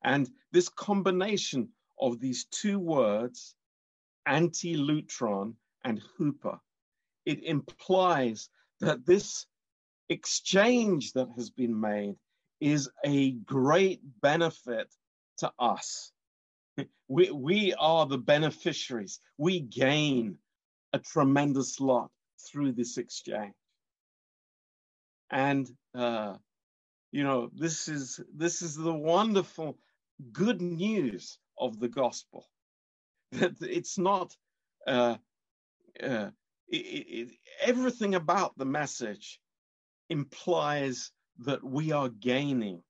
And 0.03 0.29
this 0.51 0.69
combination 0.69 1.69
of 1.99 2.19
these 2.19 2.45
two 2.45 2.79
words, 2.79 3.55
antilutron 4.27 5.55
and 5.85 6.01
huper, 6.19 6.59
it 7.25 7.43
implies 7.43 8.49
that 8.81 9.05
this 9.05 9.45
exchange 10.09 11.13
that 11.13 11.29
has 11.37 11.49
been 11.49 11.79
made 11.79 12.15
is 12.59 12.89
a 13.05 13.31
great 13.31 14.01
benefit 14.21 14.93
to 15.37 15.51
us. 15.59 16.11
We, 17.07 17.31
we 17.31 17.73
are 17.75 18.05
the 18.05 18.17
beneficiaries. 18.17 19.19
We 19.37 19.61
gain 19.61 20.37
a 20.91 20.99
tremendous 20.99 21.79
lot 21.79 22.09
through 22.47 22.73
this 22.73 22.97
exchange. 22.97 23.53
And 25.31 25.69
uh, 25.93 26.35
you 27.11 27.23
know, 27.23 27.49
this 27.55 27.87
is 27.87 28.19
this 28.35 28.61
is 28.61 28.75
the 28.75 28.93
wonderful 28.93 29.77
good 30.31 30.61
news 30.61 31.37
of 31.57 31.79
the 31.79 31.87
gospel. 31.87 32.45
That 33.31 33.55
it's 33.61 33.97
not 33.97 34.35
uh, 34.87 35.15
uh, 36.03 36.29
it, 36.67 36.77
it, 36.77 37.31
everything 37.61 38.15
about 38.15 38.57
the 38.57 38.65
message 38.65 39.39
implies 40.09 41.11
that 41.39 41.63
we 41.63 41.91
are 41.91 42.09
gaining 42.09 42.81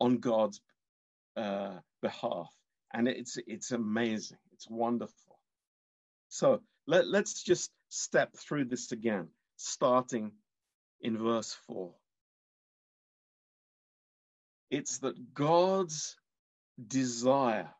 on 0.00 0.18
God's 0.18 0.60
uh, 1.36 1.78
behalf, 2.00 2.50
and 2.92 3.08
it's 3.08 3.38
it's 3.46 3.72
amazing. 3.72 4.38
It's 4.52 4.68
wonderful. 4.68 5.38
So 6.28 6.60
let, 6.86 7.06
let's 7.06 7.42
just 7.42 7.70
step 7.88 8.34
through 8.36 8.66
this 8.66 8.92
again, 8.92 9.28
starting 9.56 10.32
in 11.00 11.18
verse 11.18 11.56
four. 11.66 11.94
It's 14.70 14.98
that 14.98 15.34
God's 15.34 16.16
desire. 16.88 17.70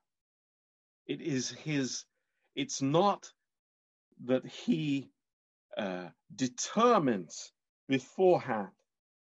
It 1.06 1.20
is 1.20 1.50
his, 1.50 2.04
it's 2.54 2.82
not 2.82 3.32
that 4.26 4.46
he 4.46 5.10
uh, 5.76 6.08
determines 6.34 7.52
beforehand 7.88 8.68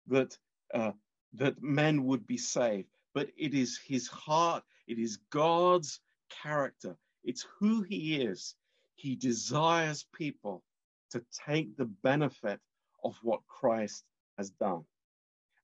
that, 0.09 0.37
uh, 0.75 0.93
that 1.35 1.63
men 1.63 2.05
would 2.05 2.27
be 2.27 2.39
saved, 2.39 2.89
but 3.15 3.29
it 3.37 3.55
is 3.55 3.79
his 3.87 4.09
heart, 4.09 4.63
it 4.87 4.99
is 4.99 5.19
God's 5.31 6.01
character, 6.43 6.97
it's 7.25 7.47
who 7.59 7.83
he 7.83 8.23
is. 8.23 8.55
he 8.97 9.15
desires 9.15 10.07
people 10.15 10.63
to 11.11 11.23
take 11.47 11.77
the 11.77 11.85
benefit 11.85 12.61
of 13.05 13.17
what 13.23 13.41
Christ 13.47 14.05
has 14.39 14.51
done. 14.51 14.85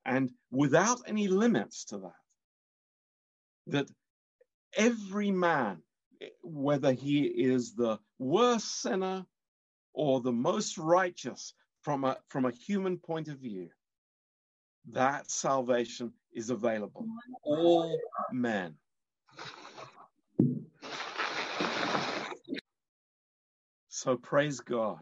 And 0.04 0.30
without 0.50 1.00
any 1.06 1.28
limits 1.28 1.84
to 1.86 1.98
that, 1.98 2.12
that 3.68 3.90
every 4.76 5.30
man, 5.30 5.82
whether 6.42 6.92
he 6.92 7.24
is 7.24 7.74
the 7.74 7.98
worst 8.18 8.80
sinner 8.80 9.26
or 9.92 10.20
the 10.20 10.32
most 10.32 10.78
righteous 10.78 11.54
from 11.82 12.04
a, 12.04 12.16
from 12.28 12.44
a 12.44 12.50
human 12.50 12.98
point 12.98 13.28
of 13.28 13.38
view, 13.38 13.68
that 14.90 15.30
salvation 15.30 16.12
is 16.32 16.50
available. 16.50 17.06
All 17.44 17.98
men. 18.32 18.74
So 23.88 24.16
praise 24.16 24.60
God. 24.60 24.98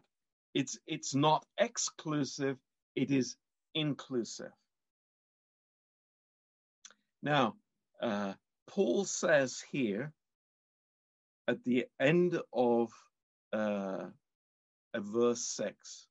It's 0.53 0.79
it's 0.87 1.15
not 1.15 1.47
exclusive, 1.59 2.59
it 2.97 3.11
is 3.11 3.37
inclusive. 3.75 4.53
Now, 7.23 7.55
uh, 8.03 8.35
Paul 8.67 9.05
says 9.05 9.63
here 9.71 10.13
at 11.49 11.63
the 11.65 11.87
end 12.01 12.39
of 12.53 12.91
uh, 13.53 14.07
verse 14.97 15.45
6 15.57 16.07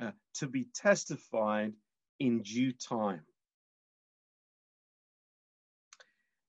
uh, 0.00 0.10
to 0.34 0.46
be 0.48 0.66
testified 0.74 1.72
in 2.18 2.42
due 2.42 2.72
time. 2.72 3.22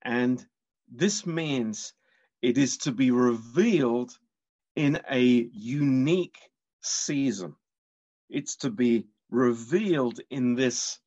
And 0.02 0.44
this 0.92 1.26
means 1.26 1.92
it 2.42 2.58
is 2.58 2.78
to 2.78 2.92
be 2.92 3.10
revealed 3.10 4.12
in 4.76 5.00
a 5.10 5.22
unique 5.22 6.38
season. 6.82 7.54
It's 8.28 8.56
to 8.56 8.70
be 8.70 9.06
revealed 9.30 10.20
in 10.30 10.54
this 10.54 10.98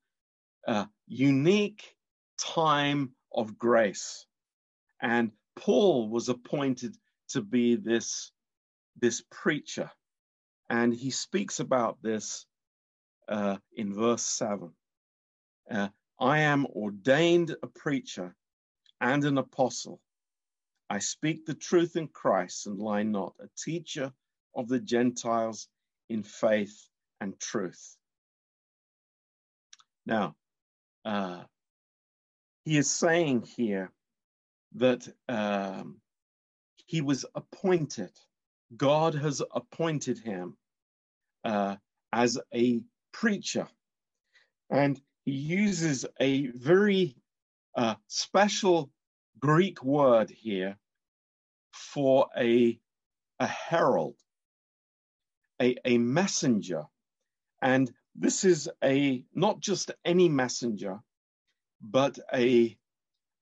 uh, 0.67 0.85
unique 1.07 1.95
time 2.39 3.11
of 3.33 3.57
grace. 3.57 4.25
And 5.01 5.31
Paul 5.57 6.09
was 6.09 6.29
appointed 6.29 6.95
to 7.29 7.41
be 7.41 7.75
this, 7.75 8.31
this 8.99 9.21
preacher. 9.29 9.91
And 10.69 10.93
he 10.93 11.11
speaks 11.11 11.59
about 11.59 11.97
this 12.01 12.45
uh, 13.27 13.57
in 13.75 13.93
verse 13.93 14.23
7. 14.23 14.71
Uh, 15.69 15.89
I 16.19 16.39
am 16.39 16.65
ordained 16.67 17.55
a 17.61 17.67
preacher 17.67 18.35
and 19.01 19.23
an 19.25 19.37
apostle. 19.37 19.99
I 20.89 20.99
speak 20.99 21.45
the 21.45 21.55
truth 21.55 21.95
in 21.95 22.07
Christ 22.07 22.67
and 22.67 22.79
lie 22.79 23.03
not, 23.03 23.33
a 23.39 23.49
teacher 23.57 24.13
of 24.55 24.67
the 24.67 24.79
Gentiles 24.79 25.67
in 26.09 26.23
faith 26.23 26.87
and 27.19 27.37
truth. 27.39 27.97
Now, 30.05 30.35
uh, 31.03 31.43
he 32.63 32.77
is 32.77 32.89
saying 32.89 33.47
here 33.57 33.91
that 34.75 35.07
um, 35.27 36.01
he 36.85 37.01
was 37.01 37.25
appointed, 37.35 38.11
God 38.75 39.15
has 39.15 39.41
appointed 39.51 40.19
him 40.19 40.57
uh, 41.43 41.75
as 42.11 42.37
a 42.53 42.81
preacher. 43.11 43.67
And 44.69 44.99
he 45.25 45.31
uses 45.31 46.05
a 46.19 46.47
very 46.47 47.15
uh, 47.75 47.95
special 48.07 48.89
Greek 49.39 49.83
word 49.83 50.29
here 50.29 50.77
for 51.71 52.27
a, 52.37 52.79
a 53.39 53.47
herald, 53.47 54.15
a, 55.61 55.75
a 55.85 55.97
messenger. 55.97 56.83
And 57.61 57.91
this 58.15 58.43
is 58.43 58.69
a 58.83 59.23
not 59.33 59.59
just 59.59 59.91
any 60.03 60.27
messenger, 60.27 60.99
but 61.81 62.17
a, 62.33 62.77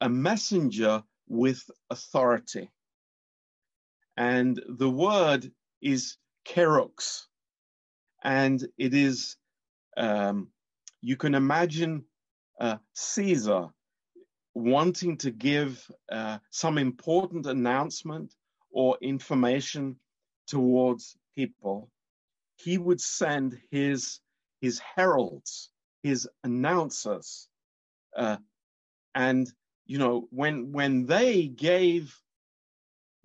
a 0.02 0.10
messenger 0.10 1.04
with 1.28 1.64
authority. 1.90 2.70
And 4.18 4.62
the 4.68 4.90
word 4.90 5.52
is 5.82 6.18
kerux, 6.48 7.24
and 8.24 8.66
it 8.78 8.94
is, 8.94 9.38
um, 9.98 10.50
you 11.02 11.18
can 11.18 11.36
imagine 11.36 12.06
uh, 12.60 12.78
Caesar 12.94 13.68
wanting 14.56 15.18
to 15.18 15.32
give 15.32 15.86
uh, 16.12 16.40
some 16.50 16.78
important 16.78 17.46
announcement 17.46 18.34
or 18.72 18.98
information 19.02 19.98
towards 20.48 21.18
people, 21.36 21.92
he 22.56 22.78
would 22.78 23.02
send 23.02 23.60
his 23.70 24.20
his 24.62 24.80
heralds, 24.80 25.70
his 26.02 26.28
announcers, 26.44 27.50
uh, 28.18 28.38
and 29.14 29.52
you 29.86 29.98
know 29.98 30.28
when 30.32 30.72
when 30.72 31.06
they 31.06 31.48
gave 31.48 32.16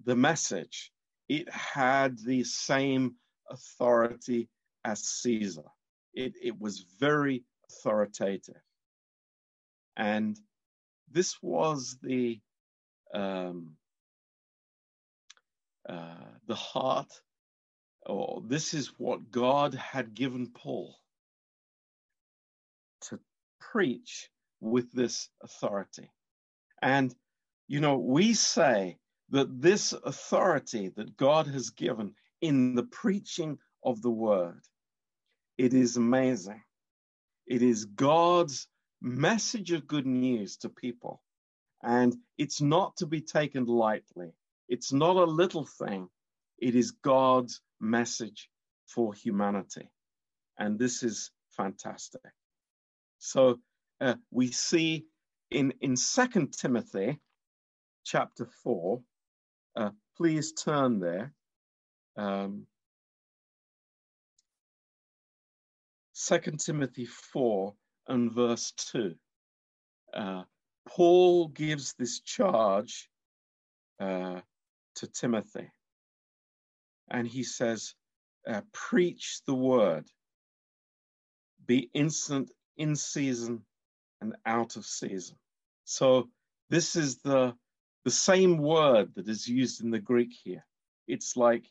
the 0.04 0.16
message, 0.16 0.92
it 1.28 1.48
had 1.50 2.18
the 2.18 2.44
same 2.44 3.16
authority 3.50 4.48
as 4.84 5.02
Caesar. 5.02 5.68
It 6.14 6.34
it 6.42 6.60
was 6.60 6.84
very 6.98 7.44
authoritative, 7.70 8.62
and 9.96 10.38
this 11.10 11.36
was 11.42 11.98
the 12.02 12.40
um, 13.14 13.76
uh, 15.88 16.14
the 16.46 16.54
heart, 16.54 17.12
or 18.06 18.42
this 18.46 18.74
is 18.74 18.92
what 18.98 19.30
God 19.30 19.74
had 19.74 20.14
given 20.14 20.50
Paul 20.50 20.96
to 23.02 23.18
preach 23.60 24.30
with 24.60 24.92
this 24.92 25.28
authority. 25.42 26.10
And, 26.82 27.14
you 27.68 27.80
know, 27.80 27.96
we 27.96 28.34
say 28.34 28.98
that 29.30 29.60
this 29.60 29.92
authority 29.92 30.88
that 30.96 31.16
God 31.16 31.46
has 31.46 31.70
given 31.70 32.14
in 32.40 32.74
the 32.74 32.84
preaching 32.84 33.58
of 33.84 34.02
the 34.02 34.10
word, 34.10 34.62
it 35.58 35.74
is 35.74 35.96
amazing. 35.96 36.62
It 37.46 37.62
is 37.62 37.84
God's 37.84 38.68
message 39.02 39.72
of 39.72 39.86
good 39.86 40.06
news 40.06 40.56
to 40.58 40.68
people. 40.68 41.22
And 41.82 42.14
it's 42.38 42.60
not 42.60 42.96
to 42.98 43.06
be 43.06 43.20
taken 43.20 43.64
lightly. 43.64 44.32
It's 44.68 44.92
not 44.92 45.16
a 45.16 45.24
little 45.24 45.66
thing. 45.66 46.08
It 46.58 46.74
is 46.74 46.90
God's 46.90 47.60
message 47.80 48.48
for 48.86 49.14
humanity. 49.14 49.90
And 50.58 50.78
this 50.78 51.02
is 51.02 51.30
fantastic. 51.56 52.20
So 53.18 53.58
uh, 54.00 54.14
we 54.30 54.50
see 54.50 55.06
in, 55.50 55.72
in 55.80 55.96
2 55.96 56.48
Timothy 56.48 57.18
chapter 58.04 58.48
4, 58.62 59.00
uh, 59.76 59.90
please 60.16 60.52
turn 60.52 61.00
there. 61.00 61.32
Um, 62.16 62.66
2 66.26 66.38
Timothy 66.58 67.06
4 67.06 67.74
and 68.08 68.32
verse 68.32 68.72
2. 68.92 69.14
Uh, 70.12 70.42
Paul 70.88 71.48
gives 71.48 71.94
this 71.94 72.20
charge 72.20 73.08
uh, 74.00 74.40
to 74.96 75.06
Timothy. 75.06 75.70
And 77.10 77.26
he 77.26 77.42
says, 77.42 77.94
uh, 78.46 78.60
Preach 78.72 79.40
the 79.46 79.54
word, 79.54 80.06
be 81.66 81.90
instant 81.92 82.50
in 82.76 82.96
season 82.96 83.64
and 84.20 84.34
out 84.46 84.76
of 84.76 84.84
season. 84.86 85.36
So, 85.84 86.28
this 86.68 86.94
is 86.96 87.18
the, 87.18 87.54
the 88.04 88.10
same 88.10 88.58
word 88.58 89.14
that 89.16 89.28
is 89.28 89.48
used 89.48 89.82
in 89.82 89.90
the 89.90 89.98
Greek 89.98 90.32
here. 90.44 90.64
It's 91.08 91.36
like 91.36 91.66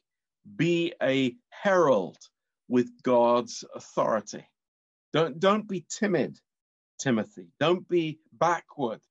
be 0.56 0.94
a 1.02 1.36
herald 1.50 2.18
with 2.68 2.90
God's 3.04 3.64
authority. 3.76 4.48
Don't 5.14 5.40
don't 5.40 5.68
be 5.68 5.86
timid, 5.90 6.40
Timothy. 7.00 7.48
Don't 7.60 7.88
be 7.88 8.20
backward. 8.34 9.02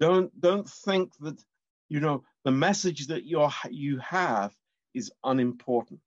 Don't 0.00 0.38
don't 0.40 0.68
think 0.68 1.12
that 1.20 1.40
you 1.88 2.00
know 2.00 2.24
the 2.44 2.50
message 2.50 3.06
that 3.08 3.24
you 3.24 3.48
you 3.70 3.98
have 3.98 4.54
is 4.94 5.12
unimportant. 5.22 6.00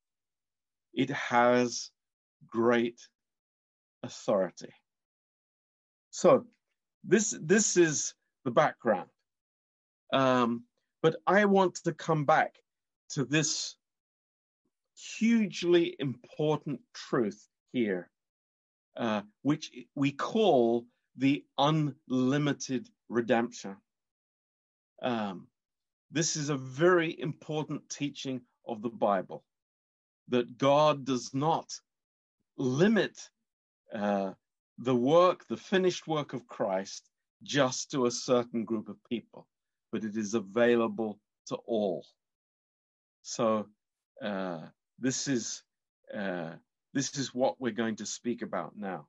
It 0.93 1.09
has 1.11 1.91
great 2.45 2.99
authority. 4.03 4.73
So 6.09 6.45
this 7.07 7.37
this 7.41 7.77
is 7.77 8.15
the 8.45 8.51
background. 8.51 9.09
Um, 10.13 10.65
but 11.03 11.17
I 11.27 11.45
want 11.45 11.75
to 11.85 11.93
come 11.93 12.25
back 12.25 12.55
to 13.11 13.25
this 13.25 13.77
hugely 15.19 15.95
important 15.99 16.81
truth 16.93 17.47
here 17.73 18.09
uh, 18.97 19.21
which 19.43 19.71
we 19.95 20.11
call 20.11 20.85
the 21.17 21.45
unlimited 21.57 22.89
redemption. 23.09 23.77
Um, 25.01 25.47
this 26.11 26.35
is 26.35 26.49
a 26.49 26.57
very 26.57 27.19
important 27.19 27.89
teaching 27.89 28.41
of 28.67 28.81
the 28.81 28.89
Bible. 28.89 29.43
that 30.29 30.57
God 30.57 31.05
does 31.05 31.33
not 31.33 31.71
limit 32.57 33.17
uh, 33.93 34.33
the 34.77 34.95
work, 34.95 35.47
the 35.47 35.57
finished 35.57 36.07
work 36.07 36.33
of 36.33 36.47
Christ, 36.47 37.09
just 37.43 37.91
to 37.91 38.05
a 38.05 38.11
certain 38.11 38.65
group 38.65 38.89
of 38.89 39.03
people, 39.09 39.47
but 39.91 40.03
it 40.03 40.15
is 40.17 40.33
available 40.33 41.19
to 41.47 41.55
all. 41.55 42.05
So 43.21 43.67
uh, 44.23 44.61
this 44.99 45.27
is 45.27 45.63
uh, 46.15 46.51
this 46.93 47.17
is 47.17 47.33
what 47.33 47.59
we're 47.59 47.71
going 47.71 47.97
to 47.97 48.05
speak 48.05 48.41
about 48.41 48.77
now. 48.77 49.07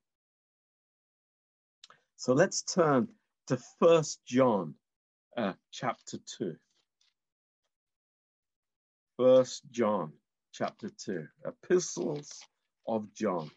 So 2.17 2.33
let's 2.33 2.63
turn 2.63 3.09
to 3.47 3.59
First 3.81 4.21
John, 4.27 4.75
uh, 5.37 5.53
chapter 5.73 6.19
two. 6.37 6.57
First 9.17 9.63
John, 9.71 10.13
chapter 10.53 10.91
two, 10.91 11.29
epistles 11.47 12.41
of 12.87 13.13
John. 13.15 13.51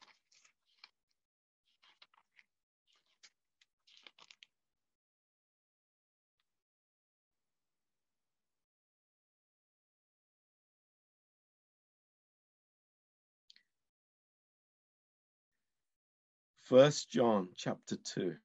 First 16.63 17.10
John 17.10 17.50
chapter 17.56 17.97
2 17.97 18.36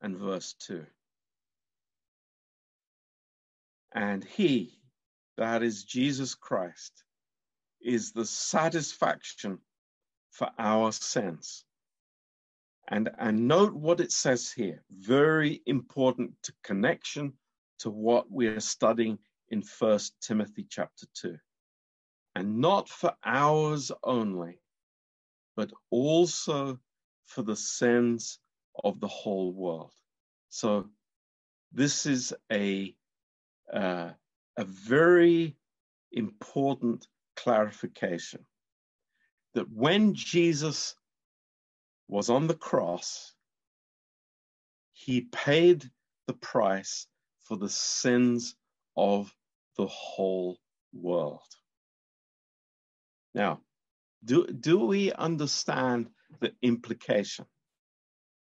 and 0.00 0.16
verse 0.16 0.54
2. 0.60 0.86
And 3.94 4.24
he, 4.24 4.80
that 5.36 5.62
is 5.62 5.84
Jesus 5.84 6.34
Christ, 6.34 7.04
is 7.80 8.12
the 8.12 8.24
satisfaction 8.24 9.58
for 10.30 10.50
our 10.58 10.90
sins. 10.92 11.64
And, 12.88 13.10
and 13.18 13.48
note 13.48 13.72
what 13.72 14.00
it 14.00 14.12
says 14.12 14.50
here, 14.50 14.82
very 14.90 15.62
important 15.66 16.32
to 16.42 16.52
connection 16.62 17.34
to 17.80 17.90
what 17.90 18.30
we 18.30 18.46
are 18.46 18.60
studying 18.60 19.18
in 19.48 19.62
First 19.62 20.14
Timothy 20.20 20.66
chapter 20.68 21.06
2. 21.14 21.36
And 22.34 22.58
not 22.58 22.88
for 22.88 23.14
ours 23.24 23.92
only, 24.02 24.60
but 25.56 25.70
also 25.90 26.78
for 27.26 27.42
the 27.42 27.56
sins 27.56 28.38
of 28.82 29.00
the 29.00 29.08
whole 29.08 29.52
world. 29.52 29.92
So 30.48 30.88
this 31.72 32.06
is 32.06 32.32
a 32.52 32.94
uh, 33.72 34.10
a 34.56 34.64
very 34.64 35.56
important 36.12 37.08
clarification 37.36 38.44
that 39.54 39.70
when 39.70 40.14
Jesus 40.14 40.94
was 42.08 42.28
on 42.28 42.46
the 42.46 42.54
cross, 42.54 43.34
he 44.92 45.22
paid 45.22 45.90
the 46.26 46.34
price 46.34 47.06
for 47.40 47.56
the 47.56 47.68
sins 47.68 48.54
of 48.96 49.34
the 49.76 49.86
whole 49.86 50.58
world. 50.92 51.40
Now, 53.34 53.60
do, 54.24 54.46
do 54.46 54.86
we 54.86 55.12
understand 55.12 56.08
the 56.40 56.52
implication 56.62 57.46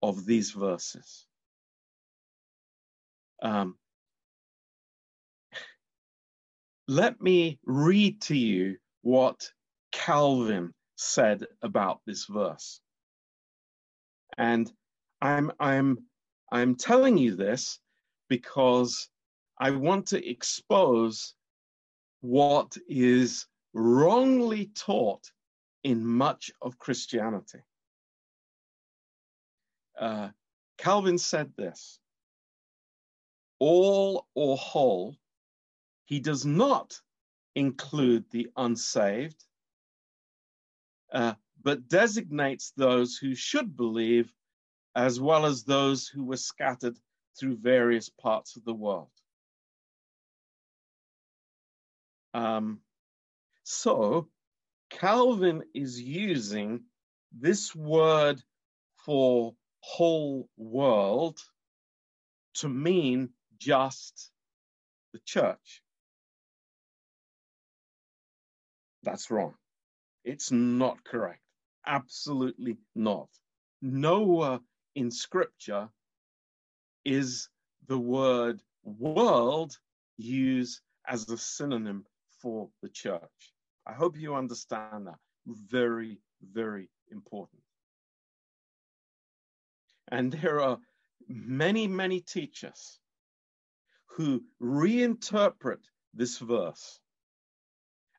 of 0.02 0.26
these 0.26 0.52
verses? 0.52 1.26
Um, 3.42 3.78
let 6.88 7.22
me 7.22 7.60
read 7.66 8.22
to 8.24 8.36
you 8.36 8.78
what 9.02 9.50
Calvin 9.92 10.74
said 10.96 11.46
about 11.62 12.02
this 12.06 12.26
verse. 12.26 12.82
And 14.38 14.72
I'm, 15.22 15.52
I'm, 15.60 16.00
I'm 16.52 16.76
telling 16.76 17.18
you 17.18 17.36
this 17.36 17.80
because 18.30 19.10
I 19.60 19.72
want 19.72 20.08
to 20.08 20.30
expose 20.30 21.36
what 22.22 22.76
is 22.88 23.46
wrongly 23.74 24.72
taught 24.76 25.30
in 25.84 26.06
much 26.06 26.52
of 26.62 26.78
Christianity. 26.78 27.60
Uh, 30.00 30.30
Calvin 30.78 31.18
said 31.18 31.54
this 31.56 32.00
all 33.60 34.28
or 34.34 34.58
whole, 34.58 35.16
he 36.06 36.20
does 36.20 36.46
not 36.46 37.00
include 37.56 38.26
the 38.30 38.50
unsaved, 38.58 39.42
uh, 41.14 41.34
but 41.62 41.88
designates 41.88 42.74
those 42.76 43.16
who 43.16 43.36
should 43.36 43.78
believe 43.78 44.34
as 44.96 45.20
well 45.20 45.46
as 45.46 45.64
those 45.64 46.08
who 46.08 46.24
were 46.26 46.38
scattered 46.38 46.98
through 47.40 47.56
various 47.56 48.10
parts 48.10 48.56
of 48.56 48.66
the 48.66 48.74
world. 48.74 49.10
Um, 52.34 52.80
so, 53.64 54.28
Calvin 55.00 55.64
is 55.74 56.00
using 56.00 56.82
this 57.32 57.76
word 57.76 58.42
for 59.06 59.54
whole 59.82 60.48
world 60.58 61.40
to 62.56 62.70
mean 62.70 63.30
just 63.58 64.32
the 65.14 65.20
church. 65.26 65.82
That's 69.04 69.32
wrong. 69.32 69.56
It's 70.24 70.52
not 70.52 71.04
correct. 71.04 71.42
Absolutely 71.86 72.78
not. 72.96 73.30
Nowhere 73.82 74.60
in 74.96 75.12
scripture 75.12 75.90
is 77.04 77.50
the 77.88 78.00
word 78.00 78.62
world 78.84 79.78
used 80.18 80.82
as 81.08 81.28
a 81.30 81.38
synonym 81.38 82.06
for 82.42 82.70
the 82.82 82.90
church. 82.90 83.53
I 83.86 83.94
hope 83.94 84.18
you 84.18 84.36
understand 84.36 85.08
that. 85.08 85.20
Very, 85.46 86.20
very 86.42 86.90
important. 87.12 87.62
And 90.10 90.32
there 90.32 90.62
are 90.62 90.78
many, 91.28 91.88
many 91.88 92.22
teachers 92.22 93.00
who 94.16 94.44
reinterpret 94.62 95.80
this 96.14 96.38
verse 96.38 97.00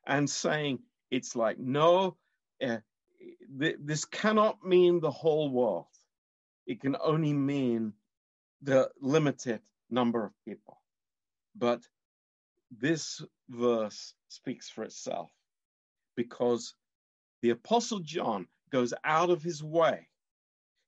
and 0.05 0.29
saying 0.29 0.79
it's 1.09 1.35
like, 1.35 1.57
no, 1.57 2.17
uh, 2.63 2.77
th- 3.59 3.77
this 3.79 4.05
cannot 4.05 4.63
mean 4.63 4.99
the 4.99 5.11
whole 5.11 5.49
world. 5.49 5.87
It 6.67 6.81
can 6.81 6.95
only 7.03 7.33
mean 7.33 7.93
the 8.61 8.89
limited 9.01 9.61
number 9.89 10.25
of 10.25 10.33
people. 10.45 10.81
But 11.55 11.81
this 12.71 13.21
verse 13.49 14.13
speaks 14.27 14.69
for 14.69 14.83
itself 14.83 15.31
because 16.15 16.73
the 17.41 17.51
Apostle 17.51 17.99
John 17.99 18.47
goes 18.71 18.93
out 19.03 19.29
of 19.29 19.43
his 19.43 19.63
way. 19.63 20.07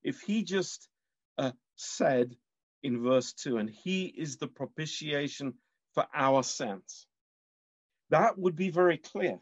If 0.03 0.21
he 0.21 0.43
just 0.43 0.87
uh, 1.37 1.51
said 1.75 2.35
in 2.83 3.03
verse 3.03 3.33
2, 3.33 3.57
and 3.57 3.69
he 3.69 4.05
is 4.05 4.37
the 4.37 4.47
propitiation 4.47 5.53
for 5.93 6.05
our 6.13 6.43
sins, 6.43 7.07
that 8.09 8.37
would 8.37 8.55
be 8.55 8.69
very 8.69 8.97
clear. 8.97 9.39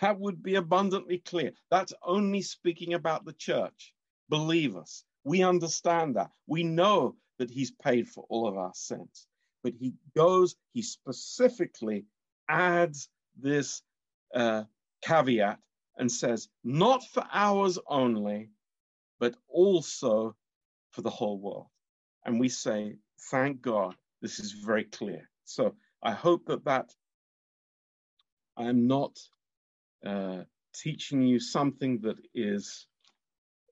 That 0.00 0.18
would 0.18 0.42
be 0.42 0.56
abundantly 0.56 1.18
clear. 1.18 1.52
That's 1.70 1.94
only 2.02 2.42
speaking 2.42 2.94
about 2.94 3.24
the 3.24 3.32
church, 3.32 3.94
believers. 4.28 5.04
We 5.22 5.42
understand 5.42 6.16
that. 6.16 6.30
We 6.46 6.64
know 6.64 7.16
that 7.38 7.50
he's 7.50 7.70
paid 7.70 8.08
for 8.08 8.24
all 8.28 8.48
of 8.48 8.56
our 8.56 8.74
sins. 8.74 9.26
But 9.62 9.74
he 9.74 9.94
goes, 10.14 10.56
he 10.72 10.82
specifically 10.82 12.04
adds 12.48 13.08
this 13.36 13.82
uh, 14.34 14.64
caveat 15.04 15.58
and 15.98 16.10
says, 16.10 16.48
not 16.64 17.04
for 17.12 17.24
ours 17.32 17.78
only, 17.86 18.50
but 19.20 19.34
also 19.48 20.34
for 20.90 21.02
the 21.02 21.10
whole 21.10 21.38
world. 21.38 21.66
And 22.24 22.40
we 22.40 22.48
say, 22.48 22.96
thank 23.30 23.60
God, 23.60 23.94
this 24.22 24.38
is 24.40 24.52
very 24.52 24.84
clear. 24.84 25.28
So 25.44 25.74
I 26.02 26.12
hope 26.12 26.46
that 26.46 26.64
that 26.64 26.92
I'm 28.56 28.86
not 28.86 29.18
uh, 30.04 30.44
teaching 30.74 31.22
you 31.22 31.38
something 31.38 32.00
that 32.00 32.18
is 32.34 32.86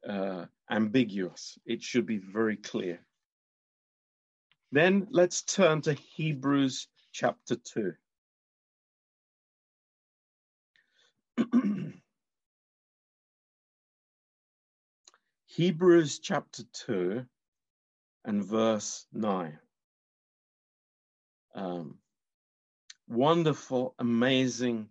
uh, 0.09 0.47
ambiguous. 0.71 1.59
It 1.67 1.83
should 1.83 2.07
be 2.07 2.19
very 2.19 2.57
clear. 2.57 3.01
Then 4.73 5.07
let's 5.11 5.43
turn 5.43 5.83
to 5.83 5.93
Hebrews 5.93 6.89
chapter 7.13 7.57
2. 7.57 7.93
Hebrews 15.47 16.19
chapter 16.19 16.63
2 16.87 17.25
and 18.25 18.45
verse 18.45 19.07
9. 19.13 19.59
Um, 21.55 21.99
wonderful, 23.09 23.95
amazing, 23.99 24.89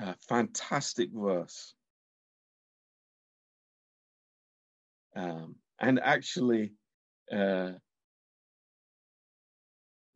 uh, 0.00 0.14
fantastic 0.28 1.10
verse. 1.12 1.74
Um, 5.16 5.56
and 5.78 6.00
actually, 6.00 6.72
uh, 7.32 7.72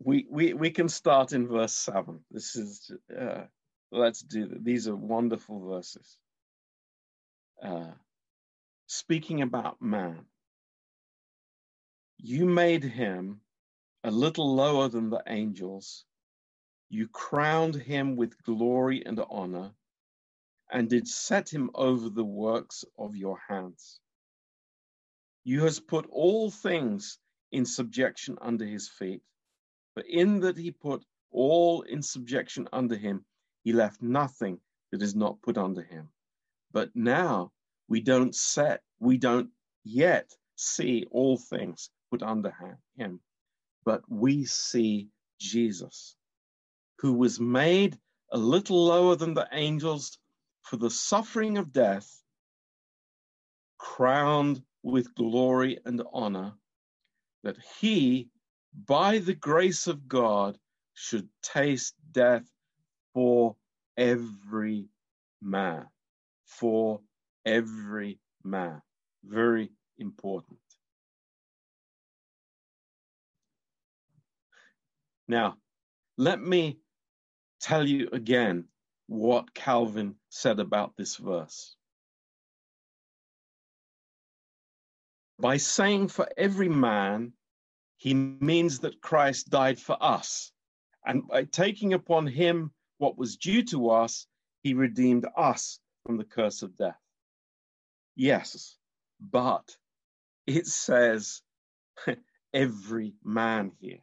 we, 0.01 0.27
we, 0.31 0.55
we 0.55 0.71
can 0.71 0.89
start 0.89 1.33
in 1.33 1.49
verse 1.49 1.75
7. 1.75 2.21
This 2.31 2.57
is, 2.57 2.91
uh, 3.19 3.43
let's 3.91 4.23
do 4.23 4.47
that. 4.47 4.65
These 4.65 4.89
are 4.89 4.97
wonderful 4.97 5.61
verses. 5.69 6.19
Uh, 7.63 7.93
speaking 8.87 9.43
about 9.43 9.83
man, 9.83 10.27
you 12.19 12.47
made 12.47 12.85
him 12.85 13.41
a 14.05 14.11
little 14.11 14.55
lower 14.55 14.89
than 14.89 15.11
the 15.11 15.23
angels. 15.27 16.05
You 16.89 17.09
crowned 17.09 17.75
him 17.75 18.17
with 18.17 18.43
glory 18.43 19.05
and 19.05 19.21
honor, 19.29 19.73
and 20.71 20.89
did 20.89 21.09
set 21.09 21.49
him 21.49 21.71
over 21.75 22.09
the 22.09 22.25
works 22.25 22.85
of 22.99 23.17
your 23.17 23.39
hands. 23.49 24.01
You 25.45 25.65
has 25.65 25.81
put 25.81 26.07
all 26.11 26.51
things 26.51 27.19
in 27.53 27.65
subjection 27.65 28.39
under 28.41 28.67
his 28.67 28.89
feet. 28.89 29.23
For 29.95 30.03
in 30.03 30.41
that 30.41 30.57
he 30.59 30.71
put 30.71 31.05
all 31.31 31.83
in 31.83 32.03
subjection 32.03 32.69
under 32.73 32.97
him, 32.97 33.25
he 33.65 33.73
left 33.73 34.03
nothing 34.03 34.61
that 34.91 35.03
is 35.03 35.15
not 35.15 35.43
put 35.43 35.59
under 35.59 35.83
him. 35.83 36.09
But 36.73 36.95
now 36.95 37.53
we 37.89 38.01
don't 38.01 38.35
set, 38.35 38.83
we 38.99 39.19
don't 39.19 39.51
yet 39.85 40.35
see 40.57 41.07
all 41.11 41.37
things 41.37 41.91
put 42.11 42.23
under 42.23 42.55
him, 42.97 43.21
but 43.85 44.03
we 44.09 44.45
see 44.45 45.09
Jesus, 45.39 46.17
who 46.99 47.13
was 47.13 47.39
made 47.41 47.99
a 48.33 48.39
little 48.39 48.87
lower 48.87 49.17
than 49.17 49.35
the 49.35 49.49
angels 49.53 50.19
for 50.63 50.77
the 50.77 50.91
suffering 50.91 51.59
of 51.59 51.73
death, 51.73 52.23
crowned 53.79 54.63
with 54.83 55.15
glory 55.15 55.79
and 55.85 56.03
honor, 56.13 56.55
that 57.43 57.57
he 57.81 58.31
by 58.87 59.19
the 59.19 59.35
grace 59.35 59.87
of 59.87 60.09
God, 60.09 60.59
should 60.95 61.29
taste 61.43 61.95
death 62.13 62.45
for 63.15 63.57
every 63.97 64.89
man. 65.41 65.87
For 66.47 67.01
every 67.45 68.19
man. 68.45 68.83
Very 69.25 69.71
important. 69.99 70.59
Now, 75.27 75.57
let 76.17 76.41
me 76.41 76.79
tell 77.61 77.87
you 77.87 78.09
again 78.13 78.65
what 79.07 79.55
Calvin 79.55 80.15
said 80.31 80.61
about 80.61 80.97
this 80.97 81.17
verse. 81.17 81.77
By 85.39 85.59
saying 85.59 86.09
for 86.09 86.29
every 86.37 86.69
man, 86.69 87.33
he 87.97 88.15
means 88.15 88.81
that 88.81 89.01
Christ 89.01 89.51
died 89.51 89.79
for 89.79 89.97
us. 90.01 90.53
And 91.05 91.27
by 91.29 91.45
taking 91.45 91.93
upon 91.93 92.27
him 92.27 92.73
what 92.99 93.17
was 93.17 93.37
due 93.37 93.63
to 93.65 93.91
us, 93.91 94.27
he 94.63 94.75
redeemed 94.75 95.27
us 95.37 95.81
from 96.05 96.17
the 96.17 96.25
curse 96.25 96.63
of 96.63 96.77
death. 96.77 96.99
Yes, 98.17 98.77
but 99.21 99.77
it 100.47 100.67
says 100.67 101.43
every 102.53 103.15
man 103.25 103.73
here. 103.81 104.01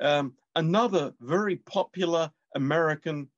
Um, 0.00 0.34
another 0.54 1.14
very 1.20 1.56
popular 1.56 2.30
American 2.54 3.28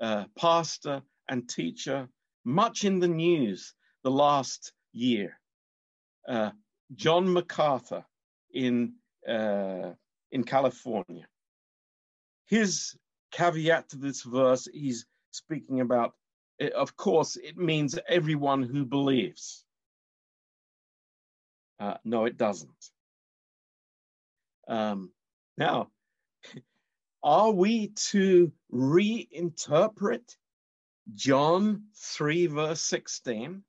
uh, 0.00 0.24
pastor 0.38 1.02
and 1.28 1.48
teacher, 1.48 2.08
much 2.44 2.84
in 2.84 3.00
the 3.00 3.08
news 3.08 3.74
the 4.04 4.10
last 4.10 4.72
year, 4.92 5.38
uh, 6.28 6.50
John 6.94 7.32
MacArthur 7.32 8.04
in 8.52 8.94
uh, 9.28 9.92
in 10.30 10.44
California. 10.44 11.26
His 12.46 12.96
caveat 13.30 13.90
to 13.90 13.96
this 13.96 14.22
verse, 14.22 14.68
he's 14.72 15.06
speaking 15.30 15.80
about, 15.80 16.14
of 16.74 16.96
course, 16.96 17.36
it 17.36 17.56
means 17.56 17.98
everyone 18.08 18.62
who 18.62 18.84
believes. 18.84 19.64
Uh, 21.80 21.94
no, 22.04 22.24
it 22.24 22.36
doesn't. 22.36 22.90
Um, 24.66 25.10
now, 25.56 25.88
are 27.22 27.50
we 27.50 27.88
to 27.88 28.52
reinterpret 28.72 30.36
John 31.14 31.84
3, 31.94 32.46
verse 32.46 32.80
16? 32.80 33.62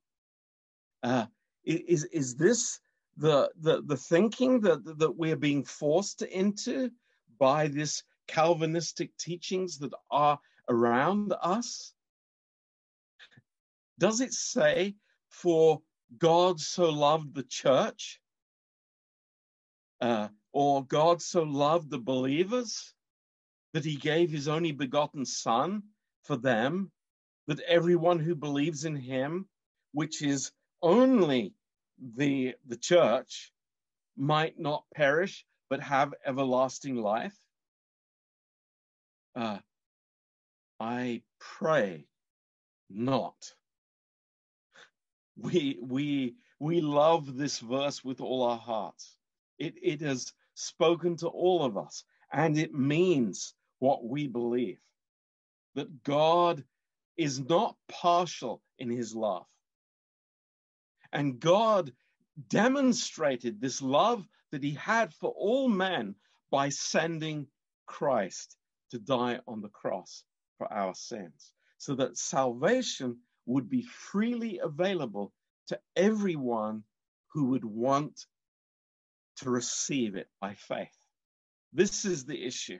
Uh, 1.04 1.26
is, 1.64 2.06
is 2.06 2.36
this 2.36 2.80
the 3.20 3.52
the 3.60 3.82
the 3.84 3.98
thinking 3.98 4.62
that 4.62 4.84
that 4.98 5.12
we're 5.12 5.36
being 5.36 5.64
forced 5.64 6.22
into 6.22 6.90
by 7.38 7.68
this 7.68 8.04
Calvinistic 8.30 9.16
teachings 9.18 9.80
that 9.80 9.94
are 10.12 10.40
around 10.70 11.34
us? 11.42 11.94
Does 13.98 14.22
it 14.22 14.34
say, 14.34 14.96
for 15.30 15.82
God 16.18 16.60
so 16.60 16.90
loved 16.90 17.34
the 17.34 17.44
church? 17.44 18.22
Uh, 20.00 20.30
or 20.54 20.86
God 20.86 21.22
so 21.22 21.44
loved 21.44 21.90
the 21.90 22.00
believers 22.00 22.94
that 23.74 23.84
he 23.84 23.96
gave 23.96 24.32
his 24.32 24.48
only 24.48 24.72
begotten 24.72 25.26
Son 25.26 25.84
for 26.24 26.38
them, 26.38 26.92
that 27.48 27.60
everyone 27.62 28.20
who 28.20 28.36
believes 28.36 28.86
in 28.86 28.96
him, 28.96 29.50
which 29.92 30.22
is 30.22 30.52
only 30.82 31.54
the 32.16 32.56
the 32.68 32.78
church 32.78 33.52
might 34.16 34.58
not 34.58 34.86
perish 34.94 35.46
but 35.70 35.82
have 35.82 36.14
everlasting 36.26 36.96
life 36.96 37.38
uh, 39.40 39.60
i 40.80 41.22
pray 41.40 42.06
not. 42.90 43.54
We 45.38 45.78
we 45.82 46.36
we 46.60 46.82
love 46.82 47.38
this 47.38 47.60
verse 47.60 48.04
with 48.04 48.20
all 48.20 48.44
our 48.44 48.58
hearts. 48.58 49.18
It 49.58 49.76
it 49.82 50.02
has 50.02 50.34
spoken 50.56 51.16
to 51.18 51.28
all 51.28 51.64
of 51.64 51.78
us 51.78 52.04
and 52.34 52.58
it 52.58 52.74
means 52.74 53.54
what 53.80 54.04
we 54.04 54.28
believe 54.28 54.80
that 55.76 56.04
god 56.04 56.66
is 57.16 57.40
not 57.40 57.78
partial 57.88 58.62
in 58.78 58.90
his 58.90 59.16
love. 59.16 59.46
And 61.14 61.40
God 61.40 61.94
demonstrated 62.50 63.60
this 63.60 63.82
love 63.82 64.28
that 64.52 64.64
he 64.64 64.72
had 64.72 65.14
for 65.14 65.32
all 65.32 65.70
men 65.70 66.16
by 66.52 66.70
sending 66.70 67.48
Christ 67.86 68.58
to 68.92 69.00
die 69.00 69.40
on 69.48 69.62
the 69.62 69.70
cross 69.70 70.24
for 70.58 70.72
our 70.72 70.94
sins, 70.94 71.54
so 71.78 71.96
that 71.96 72.18
salvation 72.18 73.18
would 73.46 73.70
be 73.70 73.82
freely 73.84 74.60
available 74.62 75.34
to 75.68 75.80
everyone 75.96 76.84
who 77.34 77.46
would 77.46 77.66
want 77.66 78.26
to 79.38 79.50
receive 79.50 80.16
it 80.16 80.28
by 80.42 80.54
faith. 80.54 80.98
This 81.72 82.06
is 82.06 82.26
the 82.26 82.44
issue. 82.46 82.80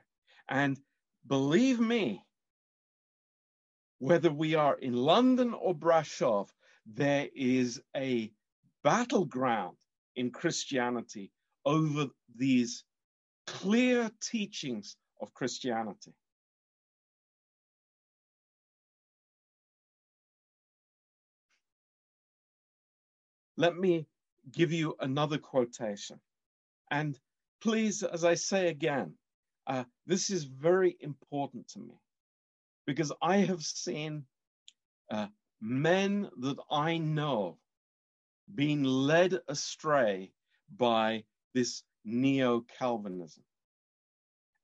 And 0.50 0.80
believe 1.28 1.80
me, 1.80 2.24
whether 4.00 4.32
we 4.32 4.56
are 4.56 4.76
in 4.76 4.94
London 4.94 5.54
or 5.54 5.76
Brasov, 5.76 6.50
there 6.86 7.28
is 7.36 7.82
a 7.96 8.32
battleground 8.84 9.78
in 10.16 10.32
Christianity 10.32 11.32
over 11.66 12.08
these 12.36 12.84
clear 13.46 14.10
teachings 14.22 14.96
of 15.20 15.34
Christianity. 15.34 16.14
Let 23.58 23.76
me 23.76 24.08
give 24.52 24.72
you 24.72 24.96
another 25.00 25.38
quotation. 25.38 26.20
And 26.92 27.20
please, 27.62 28.04
as 28.04 28.24
I 28.24 28.36
say 28.36 28.68
again, 28.70 29.14
uh, 29.68 29.84
this 30.08 30.30
is 30.30 30.46
very 30.46 30.96
important 31.02 31.68
to 31.70 31.80
me 31.80 32.00
because 32.88 33.12
I 33.22 33.38
have 33.38 33.62
seen 33.62 34.24
uh, 35.12 35.28
men 35.62 36.30
that 36.40 36.58
I 36.72 36.98
know 36.98 37.58
being 38.56 38.84
led 38.84 39.38
astray 39.48 40.32
by 40.76 41.26
this 41.54 41.84
neo 42.06 42.62
Calvinism. 42.80 43.44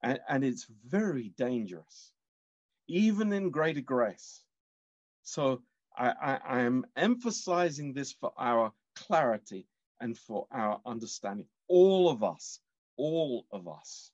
And, 0.06 0.20
and 0.30 0.46
it's 0.46 0.68
very 0.88 1.34
dangerous, 1.38 2.14
even 2.88 3.34
in 3.34 3.52
greater 3.52 3.82
grace. 3.82 4.44
So 5.24 5.64
I, 5.98 6.10
I, 6.10 6.40
I 6.48 6.62
am 6.62 6.86
emphasizing 6.98 7.94
this 7.94 8.14
for 8.14 8.34
our 8.40 8.74
clarity 8.96 9.68
and 10.02 10.18
for 10.18 10.48
our 10.52 10.82
understanding. 10.86 11.48
All 11.70 12.10
of 12.10 12.24
us, 12.24 12.62
all 12.98 13.46
of 13.52 13.68
us. 13.68 14.12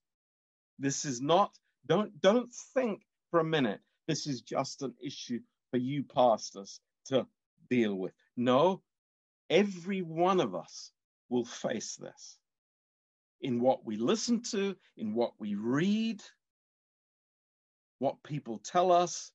This 0.80 1.06
is 1.06 1.22
not 1.22 1.58
Don't 1.88 2.22
don't 2.22 2.54
think 2.76 3.04
for 3.32 3.42
a 3.42 3.46
minute 3.46 3.82
this 4.08 4.28
is 4.28 4.42
just 4.42 4.84
an 4.84 4.96
issue 5.04 5.42
for 5.72 5.78
you 5.78 6.04
pastors 6.04 6.82
to 7.08 7.28
deal 7.70 7.96
with. 7.96 8.14
No, 8.38 8.84
every 9.50 10.02
one 10.04 10.42
of 10.42 10.56
us 10.56 10.92
will 11.30 11.46
face 11.46 11.98
this 11.98 12.38
in 13.42 13.60
what 13.60 13.86
we 13.86 13.98
listen 13.98 14.42
to, 14.52 14.76
in 14.98 15.14
what 15.14 15.34
we 15.40 15.56
read, 15.56 16.22
what 18.00 18.24
people 18.24 18.60
tell 18.64 18.92
us. 18.92 19.32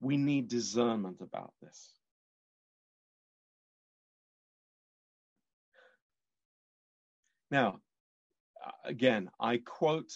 We 0.00 0.16
need 0.16 0.48
discernment 0.48 1.18
about 1.20 1.52
this. 1.62 1.90
Now, 7.50 7.80
again, 8.84 9.30
I 9.38 9.58
quote 9.58 10.12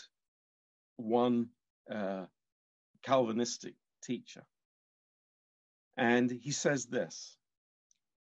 one 0.97 1.49
uh, 1.91 2.27
Calvinistic 3.03 3.75
teacher, 4.03 4.45
and 5.97 6.31
he 6.31 6.51
says 6.51 6.87
this 6.87 7.37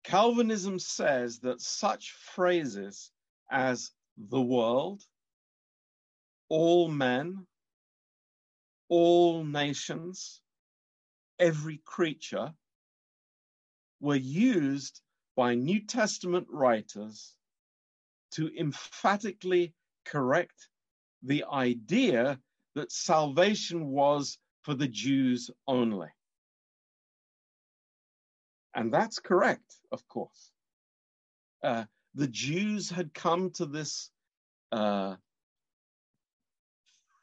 Calvinism 0.05 0.79
says 0.79 1.41
that 1.41 1.61
such 1.61 2.13
phrases 2.13 3.11
as 3.51 3.91
the 4.29 4.41
world, 4.41 5.03
all 6.49 6.89
men, 6.89 7.47
all 8.89 9.45
nations, 9.45 10.41
every 11.39 11.81
creature 11.85 12.53
were 14.01 14.17
used 14.17 15.01
by 15.37 15.55
New 15.55 15.81
Testament 15.87 16.47
writers 16.51 17.35
to 18.33 18.51
emphatically 18.59 19.75
correct 20.05 20.69
the 21.23 21.45
idea 21.51 22.39
that 22.75 22.93
salvation 22.93 23.87
was 23.87 24.39
for 24.63 24.75
the 24.75 24.89
Jews 24.89 25.51
only. 25.67 26.09
And 28.75 28.93
that's 28.93 29.19
correct, 29.19 29.77
of 29.91 30.07
course. 30.09 30.53
Uh, 31.63 31.85
the 32.15 32.29
Jews 32.29 32.91
had 32.91 33.15
come 33.15 33.51
to 33.53 33.67
this 33.67 34.11
uh, 34.73 35.17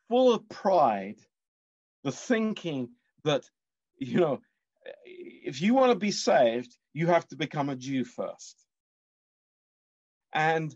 full 0.10 0.34
of 0.34 0.48
pride, 0.50 1.20
the 2.04 2.12
thinking 2.12 2.90
that, 3.24 3.44
you 3.98 4.20
know, 4.20 4.40
if 5.06 5.62
you 5.62 5.74
want 5.74 5.92
to 5.92 5.98
be 5.98 6.12
saved, 6.12 6.76
you 6.94 7.08
have 7.08 7.28
to 7.30 7.36
become 7.36 7.70
a 7.70 7.76
Jew 7.76 8.06
first. 8.06 8.56
And 10.34 10.74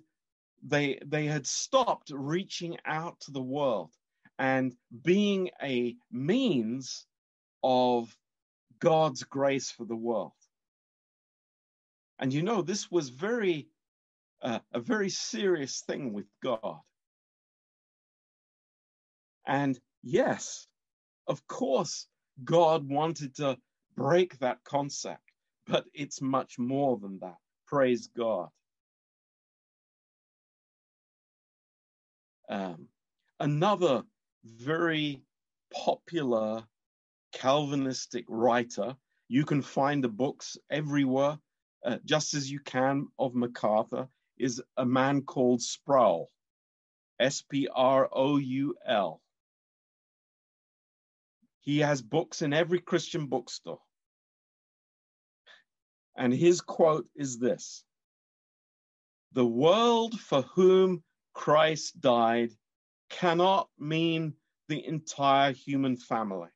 they 0.63 0.99
they 1.05 1.25
had 1.25 1.47
stopped 1.47 2.11
reaching 2.13 2.77
out 2.85 3.19
to 3.21 3.31
the 3.31 3.41
world 3.41 3.91
and 4.37 4.75
being 5.03 5.49
a 5.61 5.95
means 6.11 7.05
of 7.63 8.15
God's 8.79 9.23
grace 9.23 9.71
for 9.71 9.85
the 9.85 9.95
world. 9.95 10.33
And 12.19 12.33
you 12.33 12.43
know, 12.43 12.61
this 12.61 12.91
was 12.91 13.09
very 13.09 13.67
a 14.41 14.79
very 14.79 15.09
serious 15.09 15.81
thing 15.81 16.13
with 16.13 16.25
God. 16.43 16.79
And 19.45 19.79
yes, 20.03 20.67
of 21.27 21.45
course, 21.47 22.07
God 22.43 22.87
wanted 22.87 23.35
to 23.35 23.57
break 23.95 24.39
that 24.39 24.63
concept, 24.63 25.23
but 25.67 25.85
it's 25.93 26.21
much 26.21 26.57
more 26.57 26.97
than 26.97 27.19
that. 27.19 27.37
Praise 27.67 28.07
God. 28.07 28.49
Um, 32.49 32.87
another 33.39 34.03
very 34.43 35.23
popular 35.73 36.63
Calvinistic 37.31 38.25
writer, 38.27 38.95
you 39.29 39.45
can 39.45 39.61
find 39.61 40.03
the 40.03 40.09
books 40.09 40.57
everywhere, 40.69 41.39
uh, 41.85 41.97
just 42.03 42.33
as 42.33 42.51
you 42.51 42.59
can 42.59 43.07
of 43.17 43.35
MacArthur, 43.35 44.09
is 44.37 44.61
a 44.77 44.85
man 44.85 45.21
called 45.21 45.61
Sproul, 45.61 46.29
S 47.19 47.41
P 47.41 47.67
R 47.73 48.09
O 48.11 48.37
U 48.37 48.75
L. 48.85 49.21
He 51.59 51.79
has 51.79 52.01
books 52.01 52.41
in 52.41 52.53
every 52.53 52.79
Christian 52.79 53.27
bookstore. 53.27 53.81
And 56.17 56.33
his 56.33 56.61
quote 56.61 57.07
is 57.15 57.37
this 57.39 57.83
The 59.33 59.45
world 59.45 60.19
for 60.19 60.41
whom 60.41 61.03
Christ 61.33 62.01
died 62.01 62.51
cannot 63.09 63.69
mean 63.77 64.33
the 64.67 64.85
entire 64.85 65.51
human 65.51 65.97
family. 65.97 66.49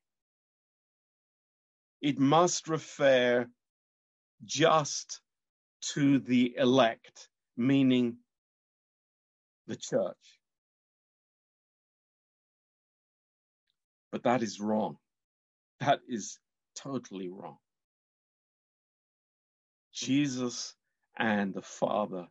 It 2.02 2.20
must 2.20 2.68
refer 2.68 3.48
just 4.44 5.22
to 5.94 6.20
the 6.20 6.56
elect, 6.58 7.30
meaning 7.58 8.18
the 9.68 9.76
church. 9.76 10.40
But 14.12 14.24
that 14.24 14.44
is 14.44 14.60
wrong. 14.60 14.98
That 15.80 16.00
is 16.08 16.40
totally 16.76 17.30
wrong. 17.30 17.58
Jesus 19.94 20.76
and 21.18 21.54
the 21.54 21.62
Father 21.62 22.28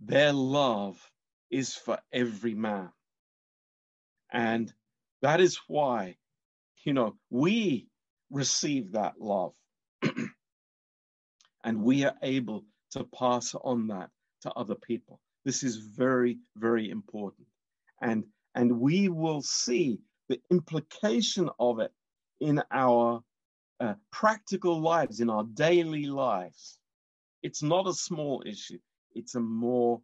their 0.00 0.32
love 0.32 0.98
is 1.50 1.74
for 1.74 1.98
every 2.12 2.54
man. 2.54 2.90
And 4.32 4.72
that 5.22 5.40
is 5.40 5.58
why, 5.66 6.16
you 6.84 6.92
know, 6.92 7.16
we 7.30 7.88
receive 8.30 8.92
that 8.92 9.14
love. 9.20 9.54
and 11.64 11.82
we 11.82 12.04
are 12.04 12.14
able 12.22 12.64
to 12.92 13.04
pass 13.04 13.54
on 13.54 13.88
that 13.88 14.10
to 14.42 14.52
other 14.52 14.74
people. 14.74 15.20
This 15.44 15.62
is 15.62 15.76
very, 15.76 16.38
very 16.56 16.90
important. 16.90 17.46
And, 18.00 18.24
and 18.54 18.80
we 18.80 19.08
will 19.08 19.42
see 19.42 20.00
the 20.28 20.40
implication 20.50 21.48
of 21.58 21.80
it 21.80 21.92
in 22.40 22.62
our 22.70 23.22
uh, 23.80 23.94
practical 24.10 24.80
lives, 24.80 25.20
in 25.20 25.30
our 25.30 25.44
daily 25.44 26.06
lives. 26.06 26.78
It's 27.42 27.62
not 27.62 27.86
a 27.86 27.94
small 27.94 28.42
issue 28.44 28.78
it's 29.18 29.34
a 29.34 29.40
more, 29.40 30.00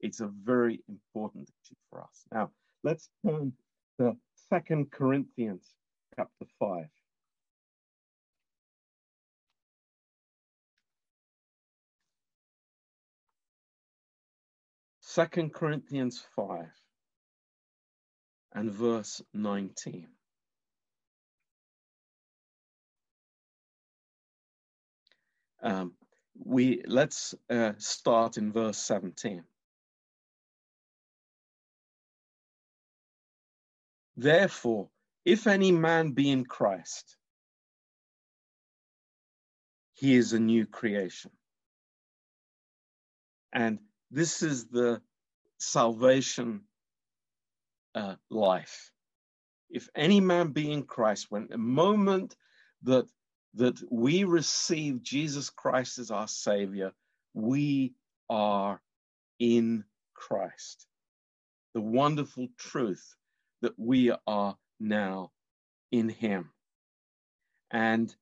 it's 0.00 0.20
a 0.20 0.30
very 0.44 0.82
important 0.88 1.48
issue 1.48 1.74
for 1.88 2.02
us. 2.02 2.24
Now, 2.32 2.50
let's 2.84 3.08
turn 3.24 3.52
to 3.98 4.16
Second 4.50 4.90
Corinthians 4.90 5.64
chapter 6.14 6.44
5. 6.58 6.84
Second 15.14 15.52
Corinthians 15.52 16.24
5 16.34 16.70
and 18.54 18.70
verse 18.70 19.20
19. 19.34 20.08
Um, 25.62 25.92
we 26.42 26.82
let's 26.86 27.34
uh, 27.50 27.72
start 27.76 28.38
in 28.38 28.52
verse 28.52 28.78
17 28.78 29.44
therefore 34.16 34.88
if 35.26 35.46
any 35.46 35.72
man 35.72 36.12
be 36.12 36.30
in 36.30 36.44
christ 36.44 37.16
he 39.92 40.16
is 40.16 40.32
a 40.32 40.40
new 40.40 40.64
creation 40.66 41.30
and 43.52 43.78
this 44.12 44.42
is 44.42 44.66
the 44.66 45.00
salvation 45.58 46.62
uh, 47.94 48.14
life 48.30 48.92
if 49.70 49.88
any 49.96 50.20
man 50.20 50.48
be 50.48 50.70
in 50.70 50.84
christ 50.84 51.26
when 51.30 51.48
the 51.48 51.58
moment 51.58 52.36
that 52.82 53.06
that 53.54 53.78
we 53.90 54.24
receive 54.24 55.02
Jesus 55.02 55.50
Christ 55.50 55.98
as 55.98 56.10
our 56.10 56.28
Savior, 56.28 56.92
we 57.34 57.94
are 58.30 58.80
in 59.38 59.84
Christ. 60.14 60.86
The 61.74 61.80
wonderful 61.80 62.48
truth 62.58 63.14
that 63.60 63.78
we 63.78 64.12
are 64.26 64.56
now 64.80 65.32
in 65.90 66.08
Him. 66.08 66.50
And 67.70 68.14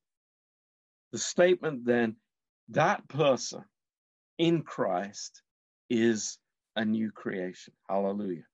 the 1.12 1.18
statement 1.18 1.84
then, 1.84 2.16
that 2.70 3.09
person 3.09 3.64
in 4.38 4.62
Christ 4.62 5.43
is 5.91 6.38
a 6.76 6.84
new 6.86 7.12
creation. 7.12 7.74
Hallelujah. 7.88 8.45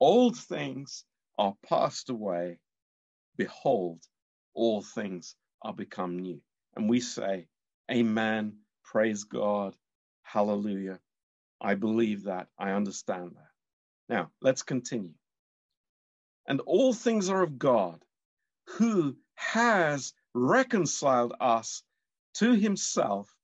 Old 0.00 0.36
things 0.38 1.04
are 1.38 1.54
passed 1.68 2.10
away. 2.10 2.60
Behold, 3.36 4.00
all 4.54 4.82
things 4.82 5.36
are 5.62 5.74
become 5.74 6.18
new. 6.20 6.40
And 6.76 6.88
we 6.88 7.00
say, 7.00 7.48
Amen, 7.90 8.58
praise 8.84 9.24
God, 9.24 9.74
hallelujah. 10.22 11.00
I 11.60 11.74
believe 11.76 12.24
that, 12.24 12.48
I 12.58 12.72
understand 12.72 13.32
that. 13.36 13.62
Now, 14.14 14.30
let's 14.42 14.62
continue. 14.62 15.12
and 16.48 16.60
all 16.62 16.92
things 16.92 17.28
are 17.28 17.42
of 17.42 17.58
God, 17.58 18.02
who 18.78 19.16
has 19.36 20.14
reconciled 20.34 21.34
us 21.40 21.82
to 22.36 22.54
himself 22.54 23.34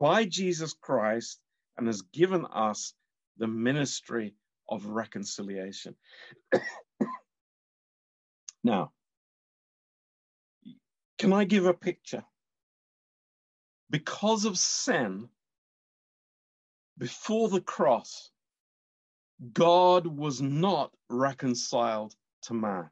by 0.00 0.24
Jesus 0.26 0.74
Christ 0.74 1.40
and 1.76 1.86
has 1.86 2.02
given 2.02 2.46
us 2.46 2.94
the 3.38 3.46
ministry 3.46 4.34
of 4.68 4.86
reconciliation. 4.86 5.94
now, 8.64 8.92
can 11.18 11.32
I 11.32 11.44
give 11.44 11.66
a 11.66 11.74
picture? 11.74 12.24
Because 13.90 14.44
of 14.44 14.58
sin, 14.58 15.28
before 16.98 17.48
the 17.48 17.60
cross, 17.60 18.30
God 19.52 20.06
was 20.06 20.40
not 20.40 20.92
reconciled 21.08 22.14
to 22.42 22.54
man. 22.54 22.90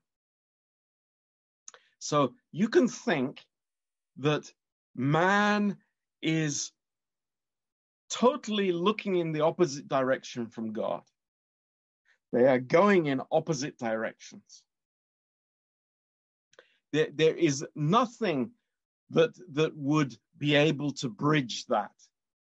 So 1.99 2.35
you 2.51 2.69
can 2.69 2.89
think 2.89 3.41
that 4.19 4.53
man 4.95 5.77
is 6.21 6.73
totally 8.13 8.73
looking 8.73 9.17
in 9.17 9.33
the 9.33 9.41
opposite 9.41 9.89
direction 9.89 10.47
from 10.47 10.73
God. 10.73 11.03
They 12.33 12.47
are 12.47 12.59
going 12.59 13.07
in 13.07 13.23
opposite 13.31 13.79
directions. 13.79 14.63
There, 16.93 17.09
there 17.13 17.35
is 17.35 17.65
nothing 17.75 18.51
that, 19.11 19.33
that 19.55 19.77
would 19.77 20.17
be 20.39 20.55
able 20.55 20.93
to 20.93 21.09
bridge 21.09 21.67
that 21.67 21.93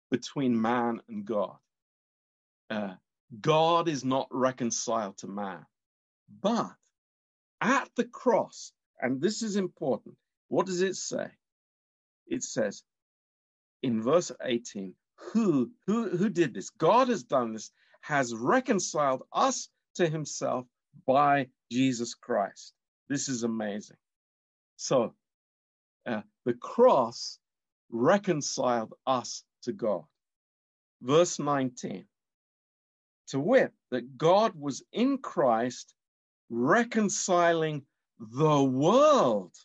between 0.09 0.61
man 0.61 1.01
and 1.07 1.25
God. 1.25 1.55
Uh, 2.69 2.95
God 3.39 3.87
is 3.87 4.03
not 4.03 4.27
reconciled 4.29 5.17
to 5.19 5.27
man. 5.27 5.65
But 6.41 6.71
at 7.61 7.89
the 7.95 8.05
cross, 8.05 8.73
and 9.01 9.21
this 9.21 9.41
is 9.41 9.55
important, 9.55 10.15
what 10.49 10.65
does 10.65 10.81
it 10.81 10.95
say? 10.95 11.27
It 12.27 12.43
says 12.43 12.83
in 13.83 14.01
verse 14.01 14.31
18, 14.43 14.93
who, 15.33 15.71
who, 15.87 16.09
who 16.09 16.29
did 16.29 16.53
this? 16.53 16.69
God 16.69 17.09
has 17.09 17.23
done 17.23 17.53
this, 17.53 17.71
has 18.01 18.33
reconciled 18.33 19.23
us 19.33 19.69
to 19.95 20.07
himself 20.07 20.65
by 21.05 21.47
Jesus 21.71 22.13
Christ. 22.15 22.73
This 23.09 23.29
is 23.29 23.43
amazing. 23.43 23.97
So, 24.77 25.13
uh, 26.05 26.21
the 26.45 26.53
cross 26.53 27.39
reconciled 27.89 28.93
us 29.05 29.43
to 29.63 29.73
God. 29.73 30.03
Verse 31.01 31.39
19 31.39 32.05
to 33.31 33.39
wit, 33.39 33.71
that 33.91 34.17
God 34.17 34.53
was 34.59 34.83
in 34.91 35.17
Christ 35.17 35.93
reconciling 36.49 37.81
the 38.19 38.61
world 38.61 39.55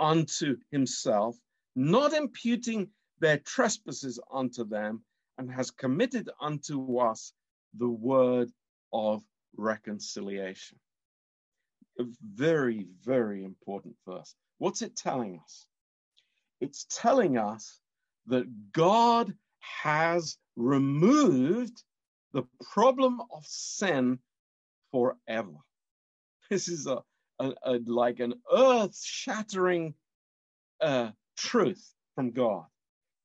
unto 0.00 0.56
himself, 0.72 1.36
not 1.76 2.12
imputing 2.12 2.88
their 3.24 3.38
trespasses 3.38 4.20
unto 4.30 4.64
them, 4.64 5.02
and 5.38 5.50
has 5.50 5.70
committed 5.70 6.28
unto 6.40 6.98
us 6.98 7.32
the 7.78 7.88
word 7.88 8.50
of 8.92 9.22
reconciliation. 9.56 10.78
A 11.98 12.04
very, 12.22 12.86
very 13.02 13.42
important 13.42 13.96
verse. 14.06 14.34
What's 14.58 14.82
it 14.82 14.94
telling 14.94 15.40
us? 15.42 15.66
It's 16.60 16.86
telling 16.90 17.38
us 17.38 17.80
that 18.26 18.46
God 18.72 19.32
has 19.60 20.36
removed 20.56 21.82
the 22.34 22.44
problem 22.72 23.22
of 23.32 23.42
sin 23.46 24.18
forever. 24.92 25.56
This 26.50 26.68
is 26.68 26.86
a, 26.86 27.02
a, 27.38 27.54
a 27.64 27.72
like 27.86 28.20
an 28.20 28.34
earth-shattering 28.52 29.94
uh, 30.82 31.10
truth 31.38 31.90
from 32.14 32.30
God 32.30 32.66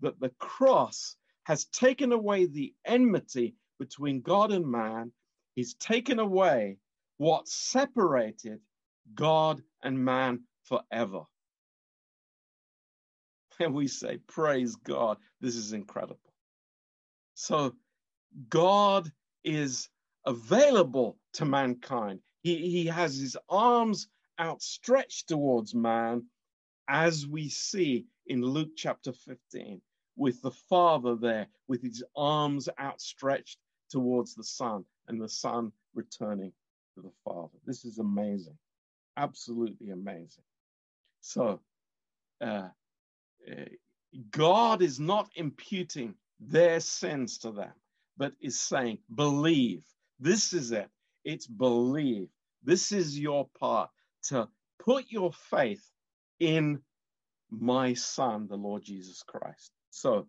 that 0.01 0.19
the 0.19 0.31
cross 0.39 1.15
has 1.43 1.65
taken 1.65 2.11
away 2.11 2.45
the 2.45 2.73
enmity 2.85 3.55
between 3.79 4.21
God 4.21 4.51
and 4.51 4.65
man. 4.65 5.11
He's 5.55 5.73
taken 5.75 6.19
away 6.19 6.77
what 7.17 7.47
separated 7.47 8.59
God 9.15 9.61
and 9.83 10.03
man 10.03 10.41
forever. 10.63 11.23
And 13.59 13.73
we 13.73 13.87
say, 13.87 14.19
Praise 14.27 14.75
God, 14.75 15.17
this 15.41 15.55
is 15.55 15.73
incredible. 15.73 16.19
So 17.33 17.73
God 18.49 19.11
is 19.43 19.89
available 20.25 21.17
to 21.33 21.45
mankind. 21.45 22.19
He, 22.41 22.69
he 22.69 22.85
has 22.85 23.17
his 23.17 23.35
arms 23.49 24.07
outstretched 24.39 25.27
towards 25.27 25.75
man, 25.75 26.25
as 26.87 27.27
we 27.27 27.49
see 27.49 28.05
in 28.27 28.41
Luke 28.41 28.71
chapter 28.75 29.11
15, 29.11 29.81
with 30.19 30.41
the 30.41 30.51
Father 30.51 31.15
there, 31.15 31.47
with 31.67 31.81
his 31.81 32.03
arms 32.15 32.69
outstretched 32.79 33.57
towards 33.89 34.35
the 34.35 34.43
Son, 34.43 34.85
and 35.07 35.19
the 35.19 35.29
Son 35.29 35.71
returning 35.95 36.51
to 36.95 37.01
the 37.01 37.11
Father. 37.23 37.57
This 37.65 37.85
is 37.85 37.97
amazing, 37.99 38.57
absolutely 39.17 39.89
amazing. 39.89 40.43
So, 41.21 41.61
uh, 42.41 42.69
uh 43.49 43.65
God 44.31 44.81
is 44.81 44.99
not 44.99 45.29
imputing 45.35 46.15
their 46.39 46.79
sins 46.79 47.37
to 47.39 47.51
them 47.51 47.73
but 48.19 48.33
is 48.41 48.59
saying, 48.59 48.99
believe. 49.15 49.83
This 50.19 50.53
is 50.53 50.71
it. 50.71 50.89
It's 51.23 51.47
believe. 51.47 52.27
This 52.63 52.91
is 52.91 53.17
your 53.17 53.47
part 53.59 53.89
to 54.23 54.47
put 54.77 55.05
your 55.07 55.31
faith 55.31 55.89
in 56.39 56.81
my 57.49 57.93
son, 57.93 58.47
the 58.47 58.57
Lord 58.57 58.83
Jesus 58.83 59.23
Christ. 59.23 59.71
So, 59.91 60.27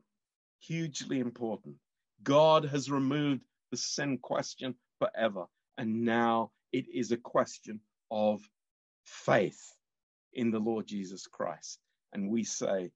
hugely 0.60 1.20
important. 1.20 1.76
God 2.22 2.64
has 2.66 2.90
removed 2.90 3.42
the 3.70 3.76
sin 3.76 4.18
question 4.18 4.74
forever. 4.98 5.46
And 5.78 6.04
now 6.04 6.50
it 6.72 6.86
is 6.92 7.12
a 7.12 7.16
question 7.16 7.80
of 8.10 8.40
faith 9.04 9.72
in 10.32 10.50
the 10.50 10.58
Lord 10.58 10.86
Jesus 10.86 11.26
Christ. 11.26 11.78
And 12.12 12.30
we 12.30 12.44
say, 12.44 12.90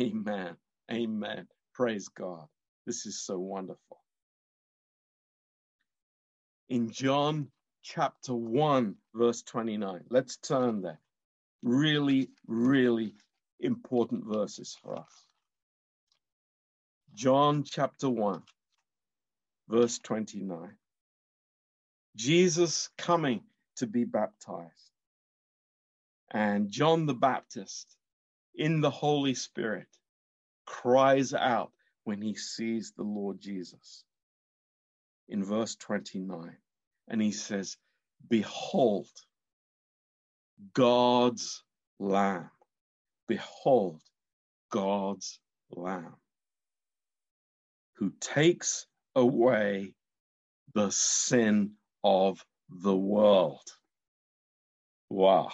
Amen. 0.00 0.56
Amen. 0.90 1.46
Praise 1.74 2.08
God. 2.08 2.46
This 2.86 3.06
is 3.06 3.20
so 3.20 3.38
wonderful 3.38 3.98
in 6.68 6.90
John 6.90 7.48
chapter 7.82 8.34
1, 8.34 8.94
verse 9.14 9.42
29. 9.42 10.04
Let's 10.10 10.36
turn 10.36 10.82
there. 10.82 11.00
Really, 11.62 12.30
really 12.46 13.14
important 13.60 14.24
verses 14.26 14.76
for 14.82 14.96
us. 14.96 15.27
John 17.18 17.64
chapter 17.64 18.08
1, 18.08 18.44
verse 19.68 19.98
29. 19.98 20.76
Jesus 22.14 22.90
coming 22.96 23.40
to 23.78 23.88
be 23.88 24.04
baptized. 24.04 24.92
And 26.30 26.70
John 26.70 27.06
the 27.06 27.14
Baptist, 27.14 27.96
in 28.54 28.80
the 28.80 28.90
Holy 28.90 29.34
Spirit, 29.34 29.88
cries 30.64 31.34
out 31.34 31.72
when 32.04 32.22
he 32.22 32.36
sees 32.36 32.92
the 32.96 33.02
Lord 33.02 33.40
Jesus 33.40 34.04
in 35.28 35.42
verse 35.42 35.74
29. 35.74 36.56
And 37.08 37.20
he 37.20 37.32
says, 37.32 37.76
Behold, 38.30 39.08
God's 40.72 41.64
Lamb. 41.98 42.52
Behold, 43.26 44.02
God's 44.70 45.40
Lamb 45.72 46.14
who 47.98 48.12
takes 48.20 48.86
away 49.16 49.92
the 50.74 50.90
sin 50.90 51.72
of 52.04 52.44
the 52.68 52.96
world. 52.96 53.64
Wow. 55.10 55.50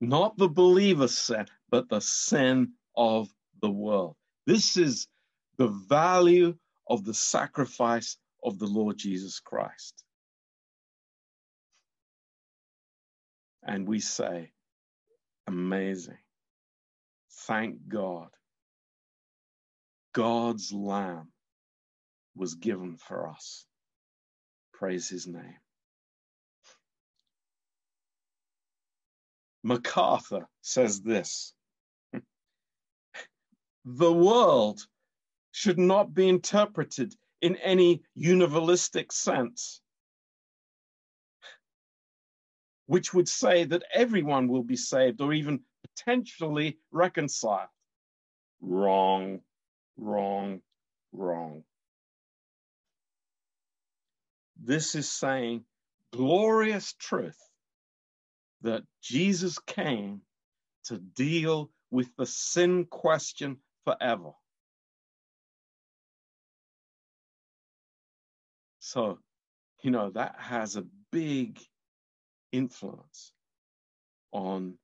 Not 0.00 0.36
the 0.36 0.48
believer's 0.48 1.16
sin, 1.16 1.46
but 1.70 1.88
the 1.88 2.00
sin 2.00 2.72
of 2.96 3.28
the 3.62 3.70
world. 3.70 4.16
This 4.46 4.76
is 4.76 5.08
the 5.56 5.68
value 5.68 6.56
of 6.88 7.04
the 7.04 7.14
sacrifice 7.14 8.18
of 8.42 8.58
the 8.58 8.66
Lord 8.66 8.98
Jesus 8.98 9.40
Christ. 9.40 10.04
And 13.62 13.86
we 13.86 14.00
say, 14.00 14.50
amazing. 15.46 16.18
Thank 17.30 17.88
God. 17.88 18.28
God's 20.12 20.72
Lamb 20.72 21.32
was 22.34 22.54
given 22.54 22.96
for 22.96 23.28
us. 23.28 23.66
Praise 24.72 25.08
his 25.08 25.26
name. 25.26 25.56
MacArthur 29.62 30.48
says 30.60 31.00
this 31.02 31.54
The 33.84 34.12
world 34.12 34.86
should 35.52 35.78
not 35.78 36.14
be 36.14 36.28
interpreted 36.28 37.14
in 37.40 37.56
any 37.56 38.02
universalistic 38.16 39.12
sense. 39.12 39.82
which 42.92 43.14
would 43.14 43.26
say 43.28 43.64
that 43.64 43.84
everyone 43.94 44.48
will 44.48 44.62
be 44.62 44.76
saved 44.76 45.22
or 45.22 45.32
even 45.32 45.60
potentially 45.82 46.78
reconciled. 46.90 47.68
Wrong, 48.60 49.40
wrong, 50.02 50.60
wrong. 51.12 51.64
This 54.62 54.94
is 54.94 55.10
saying 55.10 55.64
glorious 56.12 56.94
truth 56.98 57.38
that 58.62 58.82
Jesus 59.02 59.58
came 59.60 60.22
to 60.84 60.98
deal 60.98 61.70
with 61.90 62.08
the 62.16 62.26
sin 62.26 62.86
question 62.86 63.58
forever. 63.84 64.32
So, 68.80 69.18
you 69.82 69.90
know, 69.90 70.10
that 70.10 70.36
has 70.38 70.76
a 70.76 70.84
big 71.12 71.60
influence 72.52 73.32
on 74.32 74.74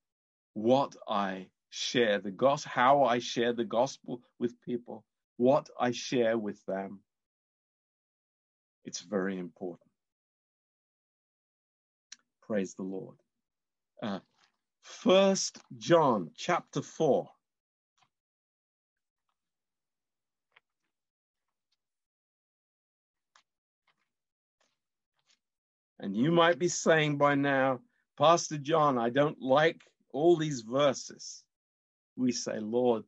what 0.55 0.97
I 1.09 1.49
share 1.71 2.21
the 2.21 2.31
gospel, 2.31 2.73
how 2.75 3.05
I 3.05 3.19
share 3.21 3.53
the 3.53 3.65
gospel 3.65 4.21
with 4.39 4.61
people, 4.63 5.05
what 5.39 5.71
I 5.81 5.93
share 5.93 6.37
with 6.37 6.65
them. 6.67 7.01
It's 8.85 9.01
very 9.01 9.39
important. 9.39 9.91
Praise 12.43 12.75
the 12.75 12.83
Lord. 12.83 13.17
Uh, 14.03 14.21
First 14.83 15.59
John 15.77 16.31
chapter 16.37 16.83
4. 16.83 17.29
And 26.01 26.17
you 26.17 26.31
might 26.31 26.59
be 26.59 26.69
saying 26.69 27.19
by 27.19 27.35
now, 27.35 27.81
Pastor 28.17 28.59
John, 28.59 28.99
I 28.99 29.11
don't 29.11 29.41
like 29.41 29.83
all 30.13 30.37
these 30.37 30.63
verses. 30.63 31.45
We 32.17 32.33
say, 32.33 32.59
Lord, 32.61 33.05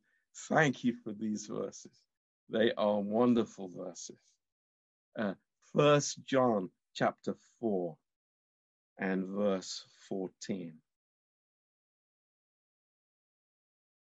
thank 0.49 0.83
you 0.83 0.93
for 1.03 1.13
these 1.13 1.47
verses. 1.47 1.91
They 2.51 2.73
are 2.77 2.99
wonderful 2.99 3.69
verses. 3.69 4.19
Uh, 5.17 5.33
First 5.73 6.19
John 6.25 6.69
chapter 6.93 7.35
4 7.61 7.95
and 8.99 9.25
verse 9.27 9.85
14. 10.09 10.73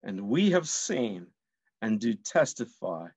And 0.02 0.28
we 0.28 0.50
have 0.50 0.68
seen 0.68 1.26
and 1.82 2.00
do 2.00 2.14
testify 2.14 3.08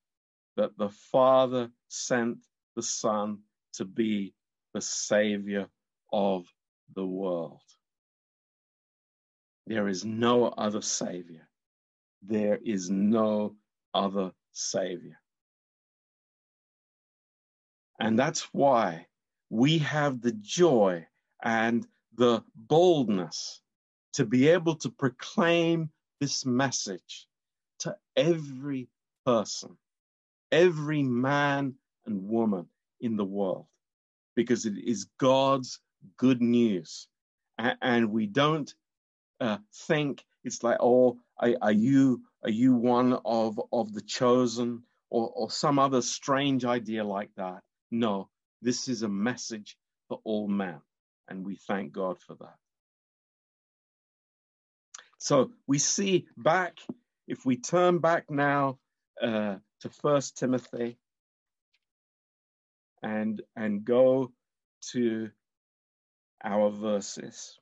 that 0.58 0.78
the 0.78 0.90
Father 0.90 1.70
sent 1.88 2.40
the 2.76 2.84
Son 2.84 3.40
to 3.74 3.86
be 3.86 4.34
the 4.74 4.82
Savior 4.82 5.68
of 6.12 6.46
the 6.96 7.06
world. 7.06 7.62
There 9.68 9.88
is 9.88 10.04
no 10.04 10.48
other 10.48 10.82
Savior. 10.82 11.48
There 12.22 12.60
is 12.64 12.90
no 12.90 13.56
other 13.94 14.32
Savior. 14.54 15.20
And 18.00 18.18
that's 18.18 18.42
why 18.54 19.08
we 19.50 19.80
have 19.80 20.22
the 20.22 20.32
joy 20.32 21.06
and 21.44 21.86
the 22.16 22.44
boldness 22.56 23.62
to 24.14 24.26
be 24.26 24.48
able 24.50 24.76
to 24.76 24.90
proclaim 24.90 25.90
this 26.20 26.46
message 26.46 27.28
to 27.80 27.96
every 28.16 28.88
person, 29.26 29.78
every 30.52 31.04
man 31.04 31.76
and 32.06 32.28
woman 32.28 32.68
in 33.02 33.18
the 33.18 33.26
world, 33.26 33.66
because 34.36 34.66
it 34.66 34.78
is 34.78 35.08
God's 35.18 35.80
good 36.18 36.42
news. 36.42 37.08
And 37.58 38.12
we 38.12 38.28
don't 38.28 38.74
uh, 39.40 39.58
think 39.88 40.26
it's 40.44 40.64
like, 40.64 40.78
oh, 40.80 41.18
are, 41.38 41.56
are, 41.62 41.72
you 41.72 42.22
are 42.44 42.50
you 42.50 42.76
one 42.76 43.14
of 43.26 43.60
of 43.72 43.94
the 43.94 44.02
chosen 44.02 44.84
or, 45.10 45.30
or 45.36 45.50
some 45.50 45.80
other 45.80 46.02
strange 46.02 46.66
idea 46.66 47.04
like 47.04 47.30
that? 47.38 47.62
No, 47.92 48.30
this 48.62 48.88
is 48.88 49.04
a 49.04 49.10
message 49.10 49.78
for 50.08 50.20
all 50.24 50.48
men, 50.48 50.82
and 51.28 51.46
we 51.46 51.56
thank 51.56 51.94
God 51.94 52.20
for 52.20 52.36
that. 52.36 52.56
So 55.18 55.52
we 55.68 55.80
see 55.80 56.28
back, 56.36 56.80
if 57.28 57.46
we 57.46 57.56
turn 57.56 58.00
back 58.00 58.30
now 58.30 58.80
uh, 59.22 59.56
to 59.82 59.90
First 59.90 60.38
Timothy 60.38 60.98
and 63.02 63.42
and 63.56 63.86
go 63.86 64.34
to 64.92 65.30
our 66.44 66.70
verses. 66.70 67.58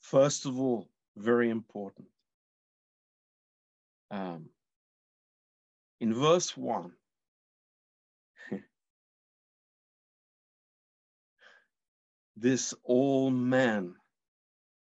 First 0.00 0.46
of 0.46 0.58
all, 0.58 0.88
very 1.16 1.50
important. 1.50 2.08
Um, 4.10 4.50
in 6.00 6.14
verse 6.14 6.56
1, 6.56 6.92
this 12.36 12.74
all 12.84 13.30
man 13.30 13.94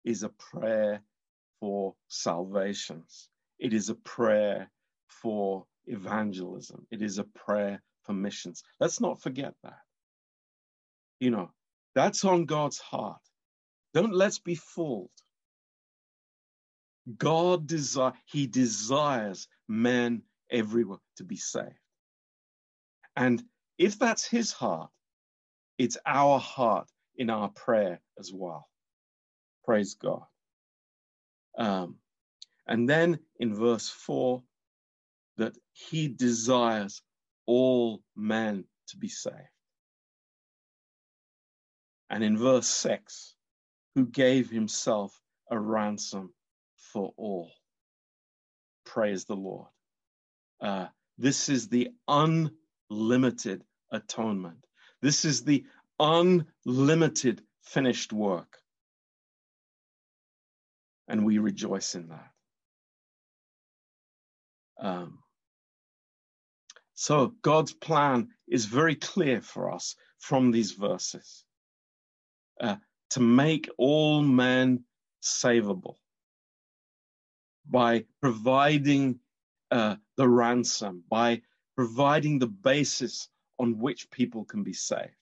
is 0.05 0.23
a 0.23 0.29
prayer 0.29 1.01
for 1.59 1.95
salvations. 2.07 3.29
It 3.59 3.73
is 3.73 3.89
a 3.89 3.95
prayer 3.95 4.71
for 5.07 5.65
evangelism. 5.87 6.87
It 6.91 7.01
is 7.01 7.17
a 7.19 7.23
prayer 7.23 7.81
for 8.03 8.13
missions. 8.13 8.63
Let's 8.79 9.01
not 9.01 9.21
forget 9.21 9.53
that. 9.63 9.79
You 11.19 11.31
know, 11.31 11.51
that's 11.95 12.23
on 12.25 12.45
God's 12.45 12.79
heart. 12.79 13.21
Don't 13.93 14.13
let's 14.13 14.39
be 14.39 14.55
fooled. 14.55 15.09
God 17.17 17.67
desire 17.67 18.13
he 18.25 18.47
desires 18.47 19.47
men 19.67 20.21
everywhere 20.51 20.99
to 21.17 21.23
be 21.23 21.37
saved. 21.37 21.73
And 23.15 23.43
if 23.77 23.97
that's 23.97 24.25
his 24.25 24.51
heart, 24.51 24.89
it's 25.77 25.97
our 26.05 26.39
heart 26.39 26.89
in 27.15 27.29
our 27.29 27.49
prayer 27.49 27.99
as 28.19 28.31
well. 28.33 28.67
Praise 29.65 29.95
God. 29.95 30.23
Um, 31.57 31.95
and 32.67 32.87
then 32.87 33.19
in 33.39 33.55
verse 33.55 33.89
4, 33.89 34.43
that 35.37 35.57
he 35.71 36.07
desires 36.07 37.01
all 37.45 38.01
men 38.15 38.65
to 38.87 38.97
be 38.97 39.07
saved. 39.07 39.35
And 42.09 42.23
in 42.23 42.37
verse 42.37 42.67
6, 42.67 43.35
who 43.95 44.05
gave 44.05 44.49
himself 44.49 45.19
a 45.49 45.59
ransom 45.59 46.33
for 46.93 47.13
all. 47.17 47.51
Praise 48.85 49.25
the 49.25 49.35
Lord. 49.35 49.67
Uh, 50.61 50.87
this 51.17 51.49
is 51.49 51.67
the 51.67 51.89
unlimited 52.07 53.63
atonement. 53.91 54.65
This 55.01 55.25
is 55.25 55.43
the 55.43 55.65
unlimited 55.99 57.41
finished 57.63 58.13
work 58.13 58.57
and 61.09 61.25
we 61.25 61.39
rejoice 61.39 61.95
in 61.95 62.09
that. 62.09 62.31
Um, 64.79 65.19
so 66.93 67.33
God's 67.41 67.73
plan 67.73 68.29
is 68.47 68.65
very 68.65 68.95
clear 68.95 69.41
for 69.41 69.73
us 69.73 69.95
from 70.19 70.51
these 70.51 70.71
verses 70.73 71.43
uh, 72.61 72.75
to 73.11 73.19
make 73.19 73.69
all 73.77 74.21
men 74.21 74.83
savable 75.23 75.95
by 77.69 78.05
providing 78.21 79.19
uh, 79.71 79.95
the 80.17 80.27
ransom, 80.27 81.03
by 81.09 81.41
providing 81.75 82.39
the 82.39 82.47
basis 82.47 83.29
on 83.59 83.77
which 83.79 84.09
people 84.09 84.43
can 84.45 84.63
be 84.63 84.73
saved. 84.73 85.15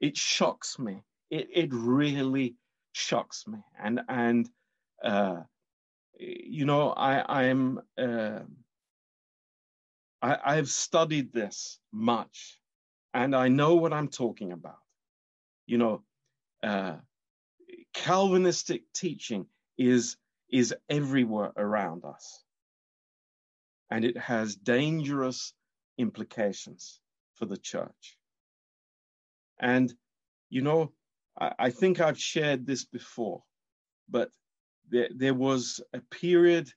It 0.00 0.16
shocks 0.16 0.78
me. 0.78 1.02
It, 1.30 1.48
it 1.52 1.68
really 1.72 2.56
shocks 2.92 3.46
me. 3.46 3.58
And 3.78 4.00
and 4.08 4.48
uh, 5.04 5.42
you 6.18 6.64
know, 6.64 6.90
I 6.90 7.44
I'm 7.46 7.80
uh, 7.98 8.40
I 10.22 10.38
I've 10.44 10.68
studied 10.68 11.32
this 11.32 11.78
much, 11.92 12.60
and 13.14 13.34
I 13.34 13.48
know 13.48 13.74
what 13.76 13.92
I'm 13.92 14.08
talking 14.08 14.52
about. 14.52 14.78
You 15.66 15.78
know, 15.78 16.02
uh, 16.62 16.96
Calvinistic 17.92 18.82
teaching 18.92 19.46
is 19.78 20.16
is 20.50 20.74
everywhere 20.88 21.52
around 21.56 22.04
us, 22.04 22.44
and 23.90 24.04
it 24.04 24.16
has 24.16 24.56
dangerous 24.56 25.54
implications 25.98 27.00
for 27.34 27.46
the 27.46 27.56
church. 27.56 28.18
And 29.58 29.92
you 30.48 30.62
know, 30.62 30.92
I, 31.38 31.52
I 31.58 31.70
think 31.70 32.00
I've 32.00 32.18
shared 32.18 32.66
this 32.66 32.84
before, 32.84 33.42
but 34.08 34.30
there, 34.88 35.08
there 35.14 35.34
was 35.34 35.80
a 35.92 36.00
period 36.00 36.72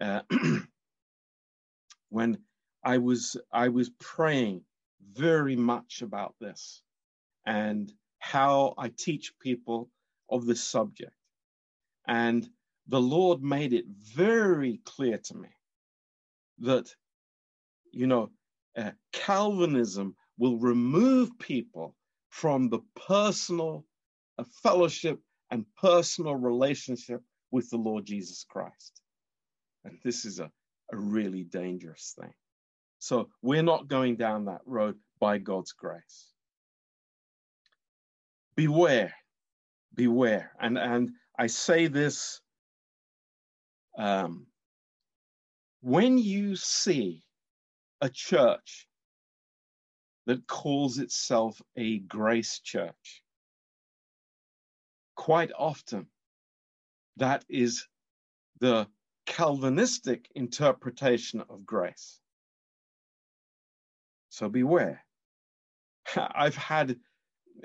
uh, 0.00 0.22
when 2.08 2.38
I 2.84 2.98
was 2.98 3.36
I 3.52 3.68
was 3.68 3.90
praying 3.98 4.62
very 5.12 5.56
much 5.56 6.02
about 6.02 6.34
this, 6.40 6.82
and 7.44 7.92
how 8.18 8.74
I 8.78 8.88
teach 8.88 9.32
people 9.40 9.90
of 10.28 10.46
this 10.46 10.62
subject. 10.62 11.12
And 12.06 12.48
the 12.88 13.00
Lord 13.00 13.42
made 13.42 13.72
it 13.72 13.84
very 13.88 14.80
clear 14.84 15.18
to 15.18 15.34
me 15.36 15.48
that, 16.60 16.94
you 17.92 18.06
know, 18.06 18.30
uh, 18.76 18.92
Calvinism 19.12 20.14
will 20.38 20.58
remove 20.58 21.38
people 21.38 21.94
from 22.28 22.68
the 22.68 22.80
personal 23.06 23.84
uh, 24.38 24.44
fellowship 24.62 25.20
and 25.50 25.64
personal 25.80 26.34
relationship 26.34 27.22
with 27.50 27.70
the 27.70 27.76
Lord 27.76 28.04
Jesus 28.04 28.44
Christ. 28.48 29.00
And 29.84 29.98
this 30.04 30.24
is 30.24 30.40
a, 30.40 30.50
a 30.92 30.96
really 30.96 31.44
dangerous 31.44 32.14
thing. 32.20 32.32
So 32.98 33.28
we're 33.42 33.62
not 33.62 33.88
going 33.88 34.16
down 34.16 34.46
that 34.46 34.62
road 34.66 34.96
by 35.20 35.38
God's 35.38 35.72
grace. 35.72 36.32
Beware, 38.56 39.14
beware. 39.96 40.52
And, 40.60 40.78
and 40.78 41.10
I 41.38 41.48
say 41.48 41.88
this 41.88 42.40
um, 43.98 44.46
when 45.80 46.18
you 46.18 46.56
see 46.56 47.22
a 48.00 48.08
church 48.08 48.86
that 50.26 50.46
calls 50.46 50.98
itself 50.98 51.60
a 51.76 51.98
grace 51.98 52.60
church, 52.60 53.22
quite 55.14 55.50
often 55.56 56.06
that 57.16 57.44
is 57.48 57.86
the 58.60 58.86
Calvinistic 59.26 60.30
interpretation 60.36 61.42
of 61.48 61.66
grace. 61.66 62.20
So 64.28 64.48
beware. 64.48 65.04
I've 66.16 66.56
had 66.56 66.96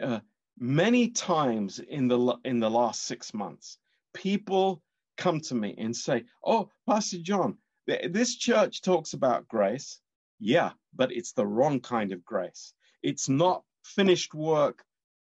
uh, 0.01 0.21
many 0.61 1.09
times 1.09 1.79
in 1.79 2.07
the 2.07 2.37
in 2.45 2.59
the 2.59 2.69
last 2.69 3.01
six 3.07 3.33
months 3.33 3.79
people 4.13 4.83
come 5.17 5.39
to 5.39 5.55
me 5.55 5.73
and 5.77 5.95
say, 5.95 6.23
"Oh, 6.45 6.69
Pastor 6.87 7.17
John, 7.17 7.57
this 7.87 8.35
church 8.35 8.81
talks 8.81 9.13
about 9.13 9.47
grace. 9.47 9.99
Yeah, 10.39 10.71
but 10.93 11.11
it's 11.11 11.33
the 11.33 11.47
wrong 11.47 11.79
kind 11.79 12.11
of 12.11 12.23
grace. 12.23 12.73
It's 13.01 13.27
not 13.27 13.63
finished 13.83 14.33
work, 14.35 14.83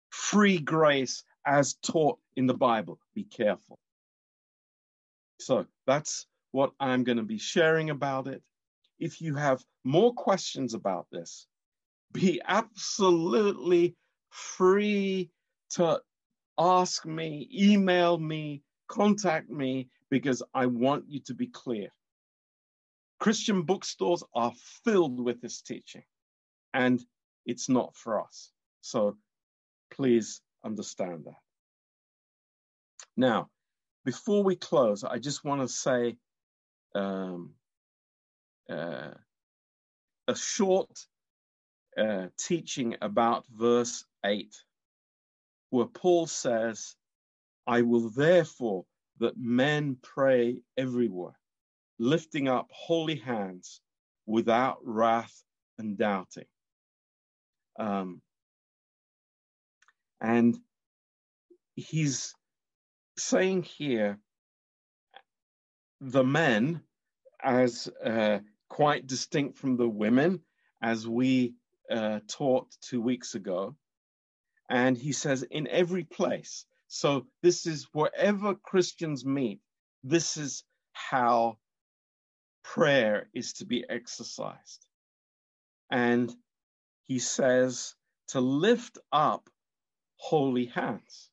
free 0.10 0.58
grace 0.58 1.24
as 1.46 1.76
taught 1.76 2.20
in 2.36 2.48
the 2.48 2.56
Bible. 2.56 3.00
Be 3.14 3.24
careful." 3.24 3.78
So 5.40 5.68
that's 5.86 6.26
what 6.52 6.74
I'm 6.80 7.04
going 7.04 7.18
to 7.18 7.24
be 7.24 7.38
sharing 7.38 7.92
about 7.92 8.28
it. 8.28 8.42
If 9.00 9.22
you 9.22 9.36
have 9.36 9.64
more 9.84 10.14
questions 10.14 10.74
about 10.74 11.08
this, 11.12 11.48
be 12.12 12.42
absolutely 12.44 13.96
free 14.32 15.30
to 15.72 16.02
ask 16.58 17.06
me, 17.06 17.48
email 17.54 18.18
me, 18.18 18.64
contact 18.88 19.50
me, 19.50 19.90
because 20.10 20.44
I 20.54 20.66
want 20.66 21.06
you 21.08 21.20
to 21.22 21.34
be 21.34 21.48
clear. 21.48 21.90
Christian 23.20 23.62
bookstores 23.64 24.24
are 24.34 24.52
filled 24.84 25.20
with 25.24 25.42
this 25.42 25.62
teaching, 25.62 26.04
and 26.74 27.00
it's 27.46 27.70
not 27.70 27.96
for 27.96 28.20
us. 28.20 28.52
So 28.82 29.18
please 29.92 30.42
understand 30.66 31.26
that. 31.26 31.40
Now, 33.16 33.50
before 34.06 34.44
we 34.44 34.56
close, 34.56 35.04
I 35.04 35.20
just 35.20 35.44
want 35.44 35.62
to 35.62 35.68
say 35.68 36.18
um, 36.96 37.52
uh, 38.70 39.12
a 40.28 40.36
short 40.36 41.06
uh, 41.98 42.28
teaching 42.38 42.96
about 43.02 43.46
verse 43.48 44.06
8, 44.26 44.56
where 45.70 45.86
Paul 45.86 46.28
says, 46.28 46.96
I 47.68 47.82
will 47.82 48.10
therefore 48.10 48.86
that 49.20 49.38
men 49.38 49.98
pray 50.02 50.62
everywhere, 50.78 51.38
lifting 52.00 52.48
up 52.48 52.68
holy 52.72 53.16
hands 53.16 53.82
without 54.26 54.80
wrath 54.84 55.44
and 55.78 55.98
doubting. 55.98 56.46
Um, 57.80 58.22
and 60.20 60.58
he's 61.76 62.34
saying 63.18 63.64
here 63.64 64.20
the 66.00 66.24
men 66.24 66.82
as 67.44 67.88
uh, 68.04 68.40
quite 68.70 69.08
distinct 69.08 69.58
from 69.58 69.78
the 69.78 69.88
women, 69.88 70.42
as 70.82 71.08
we 71.08 71.54
uh, 71.92 72.20
taught 72.28 72.68
two 72.82 73.02
weeks 73.02 73.36
ago. 73.36 73.76
And 74.70 74.98
he 74.98 75.12
says, 75.12 75.44
in 75.44 75.68
every 75.68 76.04
place. 76.06 76.66
So 76.88 77.28
this 77.42 77.66
is 77.66 77.88
wherever 77.94 78.56
Christians 78.56 79.26
meet, 79.26 79.60
this 80.04 80.38
is 80.38 80.64
how 80.94 81.58
prayer 82.64 83.30
is 83.34 83.54
to 83.54 83.66
be 83.66 83.86
exercised. 83.90 84.86
And 85.90 86.34
he 87.06 87.20
says 87.20 87.96
to 88.30 88.40
lift 88.40 88.98
up 89.12 89.50
holy 90.16 90.66
hands. 90.66 91.30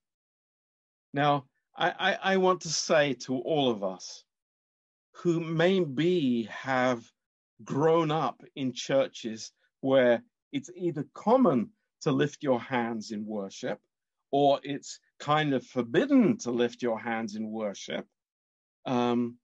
Now, 1.13 1.45
I, 1.77 1.91
I, 1.91 2.19
I 2.33 2.37
want 2.39 2.63
to 2.63 2.69
say 2.69 3.15
to 3.27 3.37
all 3.37 3.71
of 3.71 3.85
us 3.85 4.25
who 5.23 5.41
maybe 5.41 6.49
have 6.51 7.05
grown 7.65 8.11
up 8.11 8.43
in 8.57 8.73
churches 8.73 9.53
where 9.81 10.23
it's 10.53 10.71
either 10.77 11.07
common 11.15 11.71
to 12.03 12.13
lift 12.13 12.43
your 12.43 12.61
hands 12.61 13.11
in 13.11 13.27
worship 13.27 13.81
or 14.31 14.61
it's 14.63 15.01
kind 15.19 15.55
of 15.55 15.67
forbidden 15.67 16.37
to 16.39 16.51
lift 16.51 16.83
your 16.83 16.99
hands 16.99 17.35
in 17.35 17.51
worship. 17.51 18.07
Um, 18.87 19.37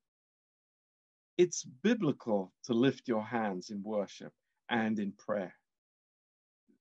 it's 1.37 1.65
biblical 1.65 2.53
to 2.65 2.75
lift 2.75 3.09
your 3.09 3.25
hands 3.25 3.71
in 3.71 3.83
worship 3.83 4.33
and 4.69 4.99
in 4.99 5.13
prayer. 5.13 5.55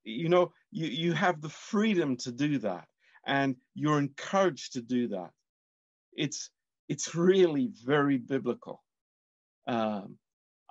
You 0.03 0.29
know, 0.29 0.51
you, 0.71 0.87
you 0.87 1.13
have 1.13 1.41
the 1.41 1.49
freedom 1.49 2.17
to 2.17 2.31
do 2.31 2.59
that, 2.59 2.85
and 3.25 3.55
you're 3.73 3.99
encouraged 3.99 4.73
to 4.73 4.81
do 4.81 5.07
that. 5.09 5.31
It's 6.13 6.49
it's 6.89 7.15
really 7.15 7.71
very 7.85 8.17
biblical. 8.17 8.83
Um, 9.65 10.17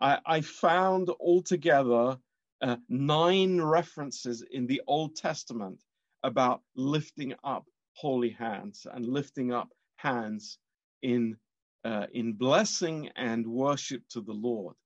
I, 0.01 0.19
I 0.27 0.41
found 0.43 1.09
altogether 1.09 2.19
uh, 2.63 2.77
nine 2.89 3.61
references 3.61 4.45
in 4.53 4.67
the 4.67 4.81
Old 4.87 5.17
Testament 5.17 5.83
about 6.23 6.63
lifting 6.77 7.35
up 7.45 7.65
holy 7.95 8.31
hands 8.31 8.87
and 8.91 9.05
lifting 9.05 9.53
up 9.53 9.69
hands 9.97 10.59
in 11.03 11.37
uh, 11.85 12.07
in 12.15 12.33
blessing 12.33 13.11
and 13.17 13.45
worship 13.45 14.03
to 14.09 14.21
the 14.21 14.33
Lord, 14.33 14.77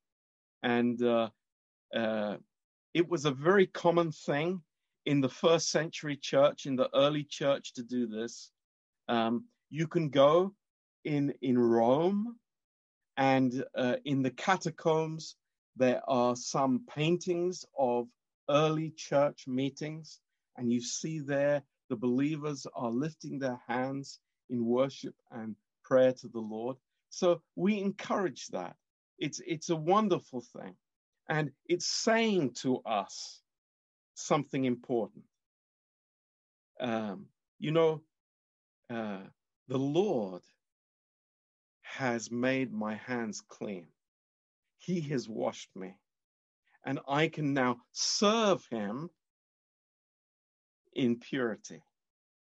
and 0.62 1.02
uh, 1.02 1.28
uh, 1.94 2.36
it 2.94 3.06
was 3.06 3.26
a 3.26 3.30
very 3.30 3.66
common 3.66 4.10
thing 4.10 4.62
in 5.04 5.20
the 5.20 5.28
first 5.28 5.70
century 5.70 6.16
church, 6.16 6.64
in 6.64 6.74
the 6.74 6.88
early 6.94 7.24
church, 7.24 7.74
to 7.74 7.82
do 7.82 8.06
this. 8.06 8.50
Um, 9.08 9.44
you 9.68 9.86
can 9.86 10.08
go 10.08 10.54
in 11.04 11.34
in 11.42 11.58
Rome, 11.58 12.36
and 13.18 13.62
uh, 13.74 13.96
in 14.06 14.22
the 14.22 14.30
catacombs 14.30 15.36
there 15.76 16.02
are 16.08 16.36
some 16.36 16.84
paintings 16.88 17.64
of 17.78 18.08
early 18.48 18.90
church 18.96 19.46
meetings, 19.46 20.20
and 20.56 20.72
you 20.72 20.80
see 20.80 21.20
there 21.20 21.62
the 21.88 21.96
believers 21.96 22.66
are 22.74 22.90
lifting 22.90 23.38
their 23.38 23.60
hands 23.68 24.20
in 24.50 24.64
worship 24.64 25.14
and 25.30 25.54
prayer 25.84 26.12
to 26.12 26.28
the 26.28 26.40
Lord. 26.40 26.76
So 27.10 27.42
we 27.54 27.78
encourage 27.78 28.48
that. 28.48 28.76
It's 29.18 29.40
it's 29.46 29.70
a 29.70 29.76
wonderful 29.76 30.42
thing, 30.42 30.76
and 31.28 31.50
it's 31.66 31.86
saying 31.86 32.54
to 32.62 32.78
us 32.84 33.40
something 34.14 34.64
important. 34.64 35.24
Um, 36.80 37.26
you 37.58 37.70
know, 37.70 38.02
uh, 38.90 39.22
the 39.68 39.78
Lord 39.78 40.42
has 41.82 42.30
made 42.30 42.72
my 42.72 42.94
hands 42.96 43.40
clean. 43.40 43.86
He 44.86 45.00
has 45.10 45.28
washed 45.28 45.74
me. 45.74 45.96
And 46.84 47.00
I 47.08 47.26
can 47.26 47.54
now 47.54 47.78
serve 47.90 48.64
him 48.70 49.10
in 50.94 51.18
purity. 51.18 51.82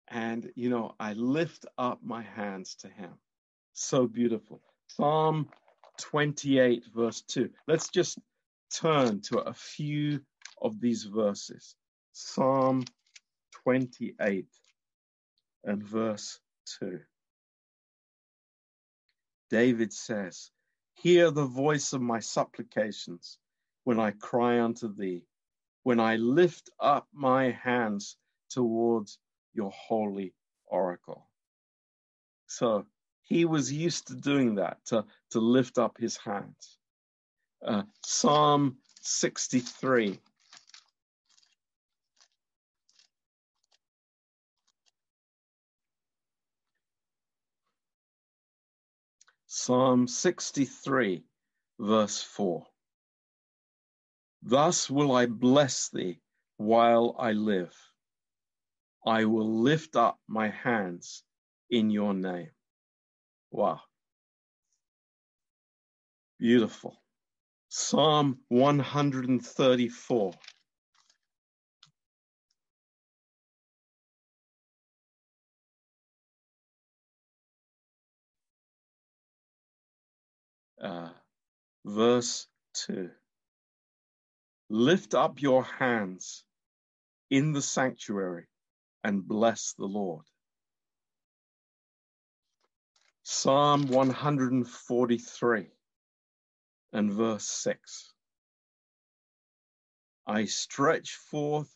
And, 0.08 0.52
you 0.54 0.68
know, 0.68 0.94
I 1.00 1.14
lift 1.14 1.64
up 1.78 2.00
my 2.04 2.22
hands 2.22 2.74
to 2.80 2.88
him. 2.88 3.12
So 3.72 4.06
beautiful. 4.06 4.60
Psalm 4.88 5.48
28, 5.98 6.84
verse 6.94 7.22
2. 7.22 7.48
Let's 7.66 7.88
just 7.88 8.18
turn 8.70 9.22
to 9.22 9.38
a 9.38 9.54
few 9.54 10.20
of 10.60 10.78
these 10.78 11.04
verses. 11.04 11.74
Psalm 12.12 12.84
28 13.64 14.44
and 15.64 15.82
verse 15.82 16.38
2. 16.80 17.00
David 19.48 19.94
says, 19.94 20.50
Hear 20.96 21.30
the 21.30 21.44
voice 21.44 21.92
of 21.92 22.00
my 22.00 22.20
supplications 22.20 23.38
when 23.84 24.00
I 24.00 24.10
cry 24.12 24.60
unto 24.60 24.92
thee, 24.92 25.24
when 25.82 26.00
I 26.00 26.16
lift 26.16 26.70
up 26.80 27.06
my 27.12 27.50
hands 27.50 28.16
towards 28.50 29.18
your 29.54 29.70
holy 29.70 30.34
oracle. 30.66 31.28
So 32.46 32.86
he 33.22 33.44
was 33.44 33.72
used 33.72 34.08
to 34.08 34.14
doing 34.14 34.54
that, 34.56 34.78
to, 34.86 35.04
to 35.30 35.40
lift 35.40 35.78
up 35.78 35.98
his 35.98 36.16
hands. 36.16 36.78
Uh, 37.64 37.82
Psalm 38.04 38.76
63. 39.02 40.20
Psalm 49.66 50.06
63, 50.06 51.24
verse 51.80 52.22
4. 52.22 52.64
Thus 54.44 54.88
will 54.88 55.10
I 55.10 55.26
bless 55.26 55.88
thee 55.88 56.20
while 56.56 57.16
I 57.18 57.32
live. 57.32 57.74
I 59.04 59.24
will 59.24 59.62
lift 59.62 59.96
up 59.96 60.20
my 60.28 60.50
hands 60.50 61.24
in 61.68 61.90
your 61.90 62.14
name. 62.14 62.52
Wow. 63.50 63.80
Beautiful. 66.38 67.02
Psalm 67.68 68.38
134. 68.50 70.32
Uh, 80.82 81.10
verse 81.84 82.46
2. 82.86 83.10
Lift 84.68 85.14
up 85.14 85.40
your 85.40 85.64
hands 85.64 86.44
in 87.30 87.52
the 87.52 87.62
sanctuary 87.62 88.46
and 89.04 89.26
bless 89.26 89.74
the 89.78 89.86
Lord. 89.86 90.24
Psalm 93.22 93.88
143 93.88 95.66
and 96.92 97.12
verse 97.12 97.44
6. 97.44 98.12
I 100.26 100.44
stretch 100.44 101.12
forth 101.30 101.74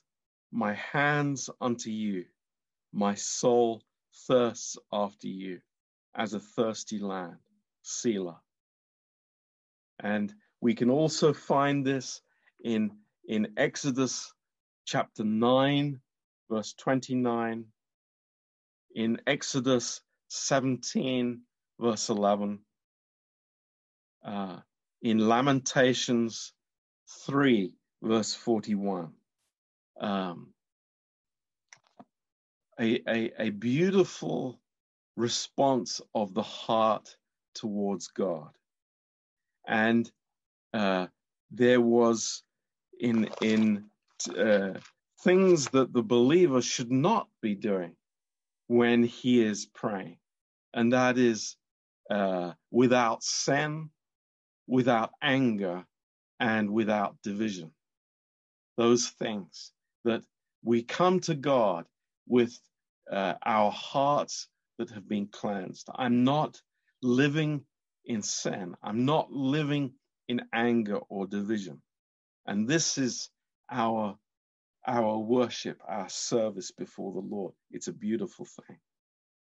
my 0.53 0.74
hands 0.74 1.51
unto 1.61 1.90
you. 1.90 2.24
My 2.92 3.14
soul 3.14 3.82
thirsts 4.26 4.76
after 4.92 5.28
you 5.28 5.61
as 6.14 6.34
a 6.34 6.40
thirsty 6.40 6.98
land. 6.98 7.38
Selah. 7.82 8.40
And 10.03 10.32
we 10.61 10.74
can 10.74 10.90
also 10.90 11.32
find 11.32 11.86
this 11.86 12.20
in, 12.62 12.90
in 13.26 13.48
Exodus 13.57 14.32
chapter 14.86 15.24
9, 15.24 16.01
verse 16.51 16.74
29, 16.74 17.64
in 18.94 19.20
Exodus 19.26 20.01
17, 20.28 21.42
verse 21.78 22.09
11, 22.09 22.59
uh, 24.24 24.59
in 25.03 25.28
Lamentations 25.28 26.53
3, 27.26 27.72
verse 28.03 28.34
41. 28.34 29.12
Um, 30.01 30.48
a, 32.80 33.03
a, 33.09 33.32
a 33.38 33.51
beautiful 33.51 34.61
response 35.16 36.01
of 36.14 36.34
the 36.34 36.42
heart 36.42 37.16
towards 37.55 38.09
God. 38.09 38.51
And 39.70 40.10
uh, 40.74 41.08
there 41.52 41.80
was 41.80 42.44
in, 43.00 43.30
in 43.42 43.86
uh, 44.38 44.74
things 45.24 45.68
that 45.70 45.92
the 45.94 46.02
believer 46.02 46.62
should 46.62 46.92
not 46.92 47.28
be 47.42 47.54
doing 47.56 47.96
when 48.68 49.04
he 49.04 49.42
is 49.42 49.66
praying 49.66 50.16
and 50.74 50.92
that 50.92 51.18
is 51.18 51.56
uh, 52.10 52.52
without 52.70 53.22
sin, 53.22 53.90
without 54.66 55.10
anger, 55.22 55.84
and 56.40 56.70
without 56.70 57.16
division. 57.22 57.72
Those 58.76 59.08
things 59.08 59.72
that 60.04 60.22
we 60.64 60.82
come 60.82 61.20
to 61.20 61.34
God 61.34 61.86
with 62.28 62.58
uh, 63.10 63.34
our 63.44 63.70
hearts 63.70 64.48
that 64.78 64.90
have 64.90 65.08
been 65.08 65.28
cleansed. 65.28 65.88
I'm 65.94 66.24
not 66.24 66.60
living 67.02 67.62
in 68.05 68.22
sin. 68.22 68.74
I'm 68.82 69.05
not 69.05 69.32
living 69.32 69.92
in 70.28 70.42
anger 70.53 70.98
or 71.09 71.26
division. 71.26 71.82
And 72.46 72.68
this 72.68 72.98
is 72.98 73.30
our 73.70 74.16
our 74.86 75.18
worship, 75.18 75.78
our 75.86 76.09
service 76.09 76.72
before 76.72 77.12
the 77.12 77.20
Lord. 77.20 77.55
It's 77.70 77.88
a 77.88 77.92
beautiful 77.92 78.46
thing. 78.46 78.78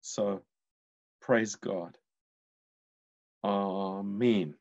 So 0.02 0.42
Praise 1.20 1.56
God. 1.56 1.96
Amen. 3.44 4.54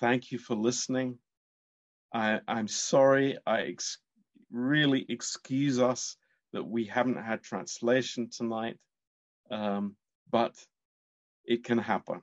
Thank 0.00 0.32
you 0.32 0.38
for 0.38 0.54
listening. 0.54 1.18
I, 2.12 2.40
am 2.48 2.68
sorry. 2.68 3.38
I 3.46 3.62
ex- 3.62 3.98
really 4.50 5.06
excuse 5.08 5.80
us 5.80 6.16
that 6.52 6.64
we 6.64 6.84
haven't 6.86 7.22
had 7.22 7.42
translation 7.42 8.30
tonight, 8.30 8.76
um, 9.50 9.96
but 10.30 10.54
it 11.44 11.64
can 11.64 11.78
happen. 11.78 12.22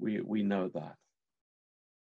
We 0.00 0.20
we 0.20 0.42
know 0.42 0.68
that. 0.74 0.96